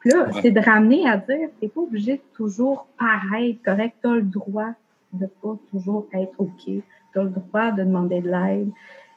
[0.00, 3.96] Puis là, c'est de ramener à dire, t'es pas obligé de toujours paraître correct.
[4.02, 4.72] T'as le droit
[5.12, 6.82] de pas toujours être OK.
[7.12, 8.70] T'as le droit de demander de l'aide.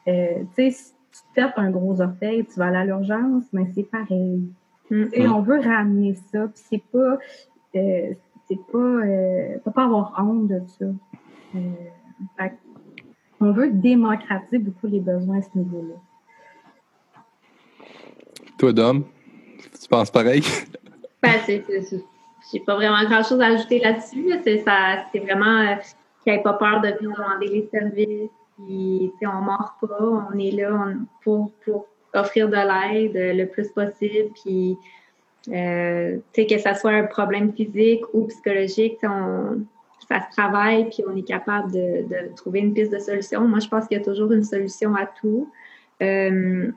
[0.06, 3.66] Euh, tu sais, tu te tapes un gros orteil, tu vas aller à l'urgence, mais
[3.74, 4.42] c'est pareil.
[4.90, 7.18] Mm On veut ramener ça, puis c'est pas...
[7.72, 8.78] c'est pas...
[8.78, 10.86] Euh, pas avoir honte de ça.
[13.40, 15.94] On veut démocratiser beaucoup les besoins à ce niveau-là.
[18.58, 19.04] Toi, Dom,
[19.80, 20.42] tu penses pareil?
[21.22, 21.64] Ben, c'est,
[22.52, 24.30] j'ai pas vraiment grand-chose à ajouter là-dessus.
[24.44, 25.76] C'est, ça, c'est vraiment euh,
[26.22, 28.30] qu'il n'y ait pas peur de venir demander les services.
[28.56, 30.28] Puis, on ne mord pas.
[30.32, 30.88] On est là
[31.22, 34.30] pour, pour offrir de l'aide le plus possible.
[34.42, 34.76] Puis,
[35.48, 39.64] euh, que ce soit un problème physique ou psychologique, on,
[40.08, 43.46] ça se travaille, puis on est capable de, trouver une piste de solution.
[43.46, 45.50] Moi, je pense qu'il y a toujours une solution à tout.
[46.02, 46.70] Euh,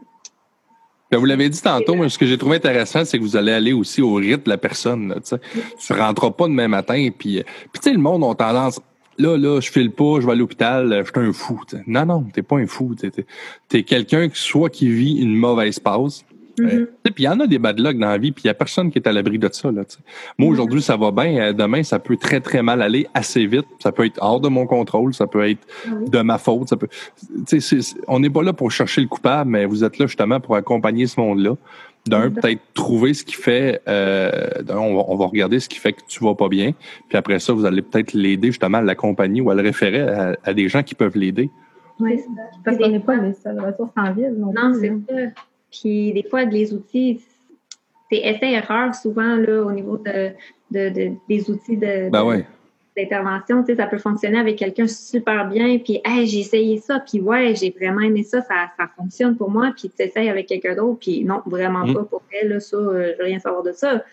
[1.09, 3.53] ben, vous l'avez dit tantôt, mais ce que j'ai trouvé intéressant, c'est que vous allez
[3.53, 5.21] aller aussi au rythme de la personne.
[5.23, 8.81] tu ne rentreras pas demain matin, puis, puis le monde a tendance,
[9.17, 11.61] là, là, je file pas, je vais à l'hôpital, je suis un fou.
[11.87, 12.95] Non, non, t'es pas un fou.
[12.95, 13.11] T'es,
[13.73, 16.23] es, quelqu'un soit qui vit une mauvaise pause,
[16.59, 16.87] Mm-hmm.
[17.03, 18.53] Puis il y en a des bad luck dans la vie, puis il n'y a
[18.53, 19.71] personne qui est à l'abri de ça.
[19.71, 19.83] Là,
[20.37, 20.51] Moi, mm-hmm.
[20.51, 21.37] aujourd'hui, ça va bien.
[21.37, 23.67] Euh, demain, ça peut très, très mal aller assez vite.
[23.79, 25.65] Ça peut être hors de mon contrôle, ça peut être
[26.07, 26.69] de ma faute.
[26.69, 26.87] Ça peut...
[28.07, 31.07] on n'est pas là pour chercher le coupable, mais vous êtes là justement pour accompagner
[31.07, 31.55] ce monde-là.
[32.07, 32.33] D'un, mm-hmm.
[32.35, 33.81] peut-être trouver ce qui fait.
[33.87, 36.71] Euh, on, va, regarder ce qui fait que tu vas pas bien.
[37.09, 40.53] Puis après ça, vous allez peut-être l'aider justement à l'accompagner ou à le référer à,
[40.53, 41.49] des gens qui peuvent l'aider.
[41.99, 42.19] Oui,
[42.63, 44.35] parce qu'on n'est pas les seules ressources en ville.
[44.37, 45.41] Non, non c'est ça.
[45.71, 47.21] Puis des fois, les outils,
[48.11, 50.31] c'est essai-erreur souvent là, au niveau de,
[50.71, 52.45] de, des outils de, ben
[52.97, 53.61] d'intervention.
[53.63, 57.21] Tu sais, ça peut fonctionner avec quelqu'un super bien, puis hey, j'ai essayé ça, puis
[57.21, 60.75] ouais, j'ai vraiment aimé ça, ça, ça fonctionne pour moi, puis tu essayes avec quelqu'un
[60.75, 61.93] d'autre, puis non, vraiment mm.
[61.93, 64.03] pas pour elle, là, ça, euh, je veux rien savoir de ça.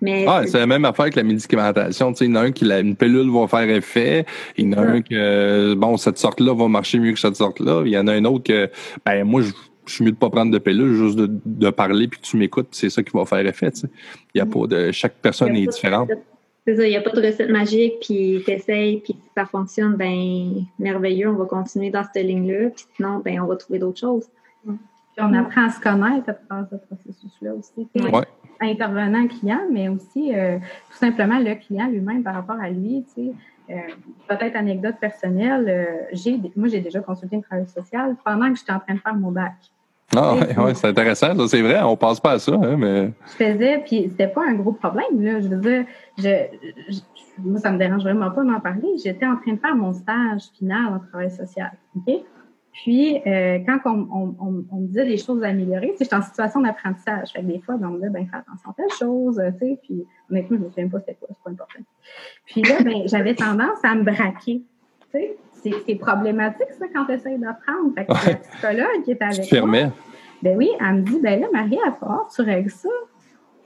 [0.00, 2.12] Mais ah, c'est la même affaire que la médicamentation.
[2.12, 4.26] Tu sais, il y en a un qui la, une pilule va faire effet.
[4.56, 7.82] Il y en a un que bon, cette sorte-là va marcher mieux que cette sorte-là.
[7.84, 8.70] Il y en a un autre que
[9.04, 9.50] ben moi je
[9.88, 12.68] je suis mieux de pas prendre de pilule, juste de, parler puis que tu m'écoutes,
[12.72, 13.70] c'est ça qui va faire effet.
[13.70, 13.86] Tu
[14.34, 14.90] Il y a pas de.
[14.92, 16.10] Chaque personne est différente.
[16.66, 19.94] C'est ça, il n'y a pas de recette magique, puis t'essayes, puis si ça fonctionne,
[19.94, 24.00] ben merveilleux, on va continuer dans cette ligne-là, puis sinon, ben on va trouver d'autres
[24.00, 24.26] choses.
[24.64, 24.76] Puis
[25.18, 27.88] on apprend à se connaître à travers ce processus-là aussi.
[27.94, 28.22] Ouais.
[28.60, 30.58] Intervenant client, mais aussi euh,
[30.90, 33.04] tout simplement le client lui-même par rapport à lui.
[33.14, 33.32] Tu sais.
[33.70, 33.74] Euh,
[34.26, 38.72] peut-être anecdote personnelle, euh, j'ai, moi j'ai déjà consulté une travailleuse sociale pendant que j'étais
[38.72, 39.54] en train de faire mon bac.
[40.16, 43.12] Ah oui, c'est intéressant, c'est vrai, on passe pas à ça, hein, mais.
[43.26, 45.40] Je faisais, puis c'était pas un gros problème, là.
[45.40, 45.84] Je veux dire,
[46.16, 47.00] je,
[47.42, 48.88] moi, ça me dérange vraiment pas d'en parler.
[49.02, 51.72] J'étais en train de faire mon stage final en travail social.
[52.72, 57.32] Puis, euh, quand on, me disait des choses à améliorer, j'étais en situation d'apprentissage.
[57.32, 59.40] Fait que des fois, ben, on me disait, ben, fais attention à telle chose,
[59.82, 61.84] puis honnêtement, je me souviens pas c'était quoi, c'est pas important.
[62.46, 64.62] Puis là, ben, j'avais tendance à me braquer.
[65.62, 67.92] C'est problématique, ça, quand tu essaies d'apprendre.
[67.94, 69.92] Fait que la psychologue qui est avec moi,
[70.42, 72.88] ben oui, elle me dit, ben là, Marie, à part, tu règles ça,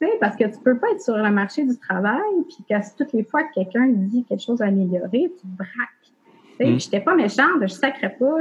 [0.01, 2.97] tu sais, parce que tu peux pas être sur le marché du travail, puis que
[2.97, 5.68] toutes les fois que quelqu'un dit quelque chose à améliorer, tu te braques.
[6.61, 6.78] Mm.
[6.78, 8.36] Je n'étais pas méchante, je sacrais pas,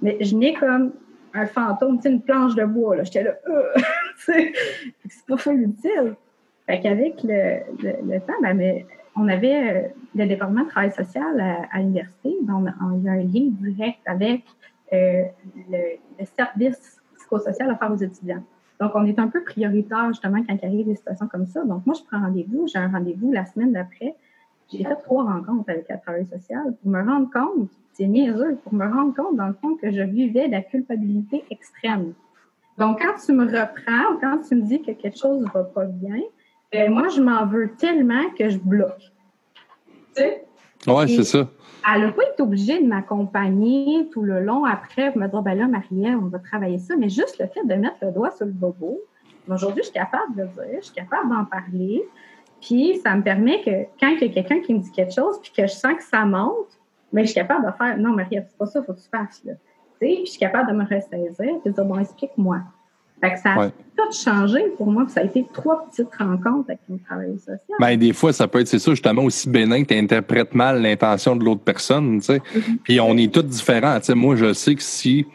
[0.00, 0.92] mais je n'ai comme
[1.34, 3.02] un fantôme, une planche de bois.
[3.02, 3.62] J'étais là, euh,
[4.18, 6.14] c'est pas fou utile.
[6.66, 8.84] Fait qu'avec le, le, temps, ben,
[9.16, 11.40] on avait euh, le département de travail social
[11.70, 14.44] à, l'université, donc il y a un lien direct avec
[14.92, 15.24] euh,
[15.70, 18.42] le, service psychosocial à faire aux étudiants.
[18.80, 21.64] Donc, on est un peu prioritaire justement quand il arrive des situations comme ça.
[21.64, 24.16] Donc, moi, je prends rendez-vous, j'ai un rendez-vous la semaine d'après
[24.72, 28.74] j'ai fait trois rencontres avec la travail social pour me rendre compte, c'est niaiseux, pour
[28.74, 32.14] me rendre compte, dans le fond, que je vivais de la culpabilité extrême.
[32.78, 35.84] Donc, quand tu me reprends quand tu me dis que quelque chose ne va pas
[35.84, 36.20] bien,
[36.74, 39.12] ben, moi, je m'en veux tellement que je bloque.
[40.16, 40.44] Tu sais?
[40.88, 41.48] Oui, c'est ça.
[41.94, 45.68] Elle n'a pas été obligée de m'accompagner tout le long après, me dire, ben là,
[45.68, 48.52] Marielle, on va travailler ça, mais juste le fait de mettre le doigt sur le
[48.52, 49.00] bobo,
[49.48, 52.02] aujourd'hui, je suis capable de le dire, je suis capable d'en parler,
[52.60, 55.38] puis ça me permet que quand il y a quelqu'un qui me dit quelque chose,
[55.40, 56.80] puis que je sens que ça monte,
[57.12, 59.08] mais je suis capable de faire Non, Marie, c'est pas ça, il faut que tu
[59.08, 59.44] fasses.
[59.44, 59.52] Là.
[60.00, 62.58] Puis je suis capable de me ressaisir et de dire Bon, explique-moi.
[63.20, 65.06] Fait que ça a tout changé pour moi.
[65.08, 67.58] Ça a été trois petites rencontres avec mon travail social.
[67.80, 70.82] Ben, des fois, ça peut être, c'est ça, justement, aussi bénin que tu interprètes mal
[70.82, 72.38] l'intention de l'autre personne, tu sais.
[72.38, 72.78] Mm-hmm.
[72.82, 73.98] Puis on est tous différents.
[74.00, 75.26] Tu sais, moi, je sais que si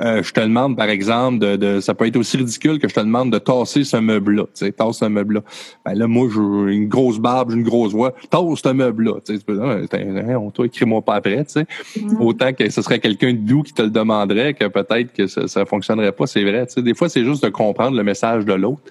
[0.00, 2.94] euh, je te demande, par exemple, de, de, ça peut être aussi ridicule que je
[2.94, 5.40] te demande de tasser ce meuble-là, tu sais, tasse ce meuble-là.
[5.84, 9.36] Ben là, moi, j'ai une grosse barbe, j'ai une grosse voix, tasse ce meuble-là, tu
[9.36, 11.66] sais, dire, on toi, écris-moi pas après, tu sais.
[12.20, 15.48] Autant que ce serait quelqu'un de doux qui te le demanderait, que peut-être que ça,
[15.48, 16.82] ça fonctionnerait pas, c'est vrai, tu sais.
[16.82, 18.82] Des fois, c'est juste de comprendre le message de l'autre.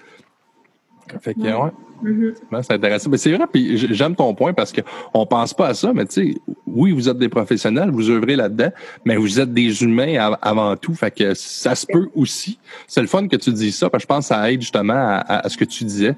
[1.20, 1.70] Fait que, ouais.
[2.04, 2.62] Mm-hmm.
[2.62, 3.10] C'est intéressant.
[3.10, 6.32] Mais c'est vrai, puis j'aime ton point parce qu'on pense pas à ça, mais tu
[6.32, 6.34] sais,
[6.66, 8.70] oui, vous êtes des professionnels, vous œuvrez là-dedans,
[9.04, 10.94] mais vous êtes des humains avant tout.
[10.94, 12.58] Fait que ça se peut aussi.
[12.86, 15.20] C'est le fun que tu dis ça, parce que je pense que ça aide justement
[15.26, 16.16] à, ce que tu disais,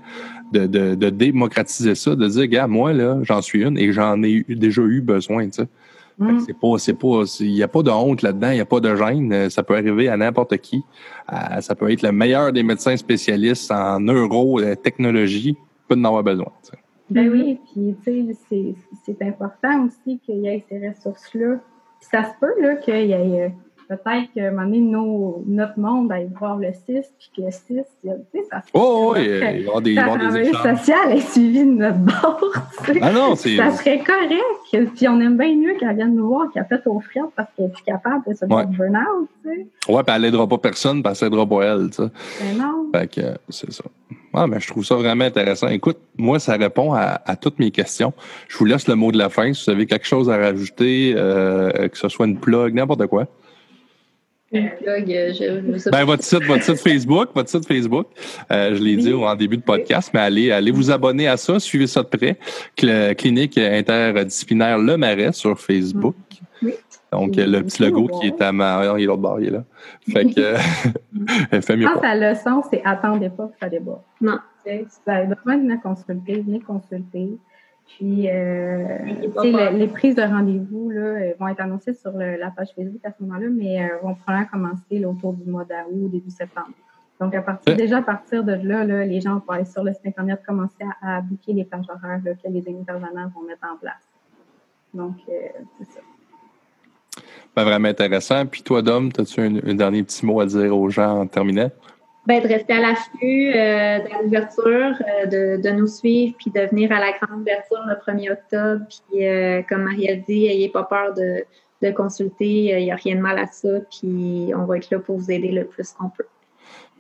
[0.53, 4.45] de, de, démocratiser ça, de dire, gars, moi, là, j'en suis une et j'en ai
[4.49, 5.69] déjà eu besoin, tu sais.
[6.19, 6.41] Mm.
[6.41, 8.81] C'est pas, c'est pas, il n'y a pas de honte là-dedans, il n'y a pas
[8.81, 9.51] de gêne.
[9.51, 10.85] Ça peut arriver à n'importe qui.
[11.33, 15.57] Euh, ça peut être le meilleur des médecins spécialistes en neurotechnologie
[15.87, 16.53] peut en avoir besoin.
[17.11, 18.75] Ben oui, puis tu sais,
[19.07, 21.57] c'est important aussi qu'il y ait ces ressources-là.
[22.01, 23.49] ça se peut là qu'il y ait euh,
[23.89, 27.51] peut-être qu'à un moment donné, nos, notre monde aille voir le 6, puis que le
[27.51, 29.95] 6, tu sais, ça se Oh, oui, il y avoir des,
[30.43, 32.53] des social est suivi de notre bord,
[32.85, 32.99] tu sais.
[33.03, 33.57] Ah non, c'est...
[33.57, 34.93] Ça serait correct.
[34.95, 37.67] Puis on aime bien mieux qu'elle vienne nous voir qu'elle fait au fret parce qu'elle
[37.67, 38.67] est plus capable de se ouais.
[38.67, 39.93] burn-out, tu sais.
[39.93, 42.11] Ouais, puis elle n'aidera pas personne, puis elle s'aidera pas elle, tu sais.
[42.41, 42.91] Ben non.
[42.93, 43.85] Fait que c'est ça.
[44.35, 45.69] Ah, mais je trouve ça vraiment intéressant.
[45.69, 48.13] Écoute, moi, ça répond à, toutes mes questions.
[48.49, 49.53] Je vous laisse le mot de la fin.
[49.53, 53.27] Si vous avez quelque chose à rajouter, euh, que ce soit une plug, n'importe quoi.
[53.27, 58.07] Une plug, euh, je, ben, votre site, votre site Facebook, votre site Facebook.
[58.51, 61.61] Euh, je l'ai dit en début de podcast, mais allez, allez vous abonner à ça,
[61.61, 62.39] suivez ça de près.
[63.15, 66.17] Clinique interdisciplinaire Le Marais sur Facebook.
[66.63, 66.73] Oui.
[67.13, 68.83] Donc, le petit logo qui est à ma.
[68.97, 69.65] Il est l'autre bord, il est là.
[70.13, 70.55] Fait que.
[71.61, 71.87] fait mieux.
[71.87, 74.03] Je pense que la leçon, c'est attendez pas que ça déborde.
[74.21, 74.39] Non.
[74.67, 74.73] Vous
[75.07, 77.39] avez besoin de venir consulter, venez consulter.
[77.89, 78.87] Puis, euh,
[79.73, 83.49] les prises de rendez-vous là, vont être annoncées sur la page Facebook à ce moment-là,
[83.51, 86.75] mais euh, vont probablement commencer autour du mois d'août, début septembre.
[87.19, 89.93] Donc, à partir, déjà à partir de là, là, les gens vont aller sur le
[89.93, 93.77] site Internet commencer à, à booker les plages horaires que les intervenants vont mettre en
[93.77, 94.07] place.
[94.95, 95.33] Donc, euh,
[95.79, 96.01] c'est ça.
[97.57, 98.47] Ben, vraiment intéressant.
[98.47, 101.71] Puis toi, Dom, as-tu un, un, dernier petit mot à dire aux gens en terminant?
[102.29, 104.63] Ben, de rester à l'affût euh, de l'ouverture,
[105.01, 108.85] euh, de, de, nous suivre, puis de venir à la grande ouverture le 1er octobre.
[108.87, 111.47] Puis, euh, comme Marie a dit, n'ayez pas peur de,
[111.81, 112.79] de consulter.
[112.79, 113.81] Il n'y a rien de mal à ça.
[113.91, 116.27] Puis, on va être là pour vous aider le plus qu'on peut.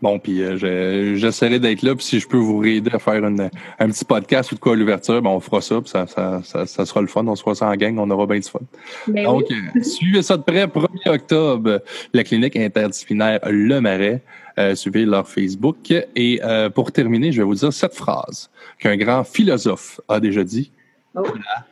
[0.00, 3.50] Bon, puis euh, j'essaierai d'être là, puis si je peux vous aider à faire une,
[3.80, 6.40] un petit podcast ou de quoi à l'ouverture, ben on fera ça, puis ça, ça,
[6.42, 7.26] ça, sera le fun.
[7.26, 8.60] On se fera ça en gang, on aura bien du fun.
[9.08, 10.66] Ben Donc, euh, suivez ça de près.
[10.66, 11.82] 1er octobre,
[12.14, 14.22] la clinique interdisciplinaire Le Marais.
[14.58, 15.92] Euh, suivez leur Facebook.
[16.16, 20.42] Et euh, pour terminer, je vais vous dire cette phrase qu'un grand philosophe a déjà
[20.42, 20.72] dit.
[21.14, 21.22] Oh.
[21.22, 21.64] La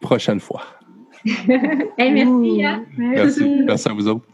[0.00, 0.62] prochaine fois.
[1.24, 2.84] hey, merci, hein.
[2.98, 3.62] merci.
[3.64, 4.26] Merci à vous autres.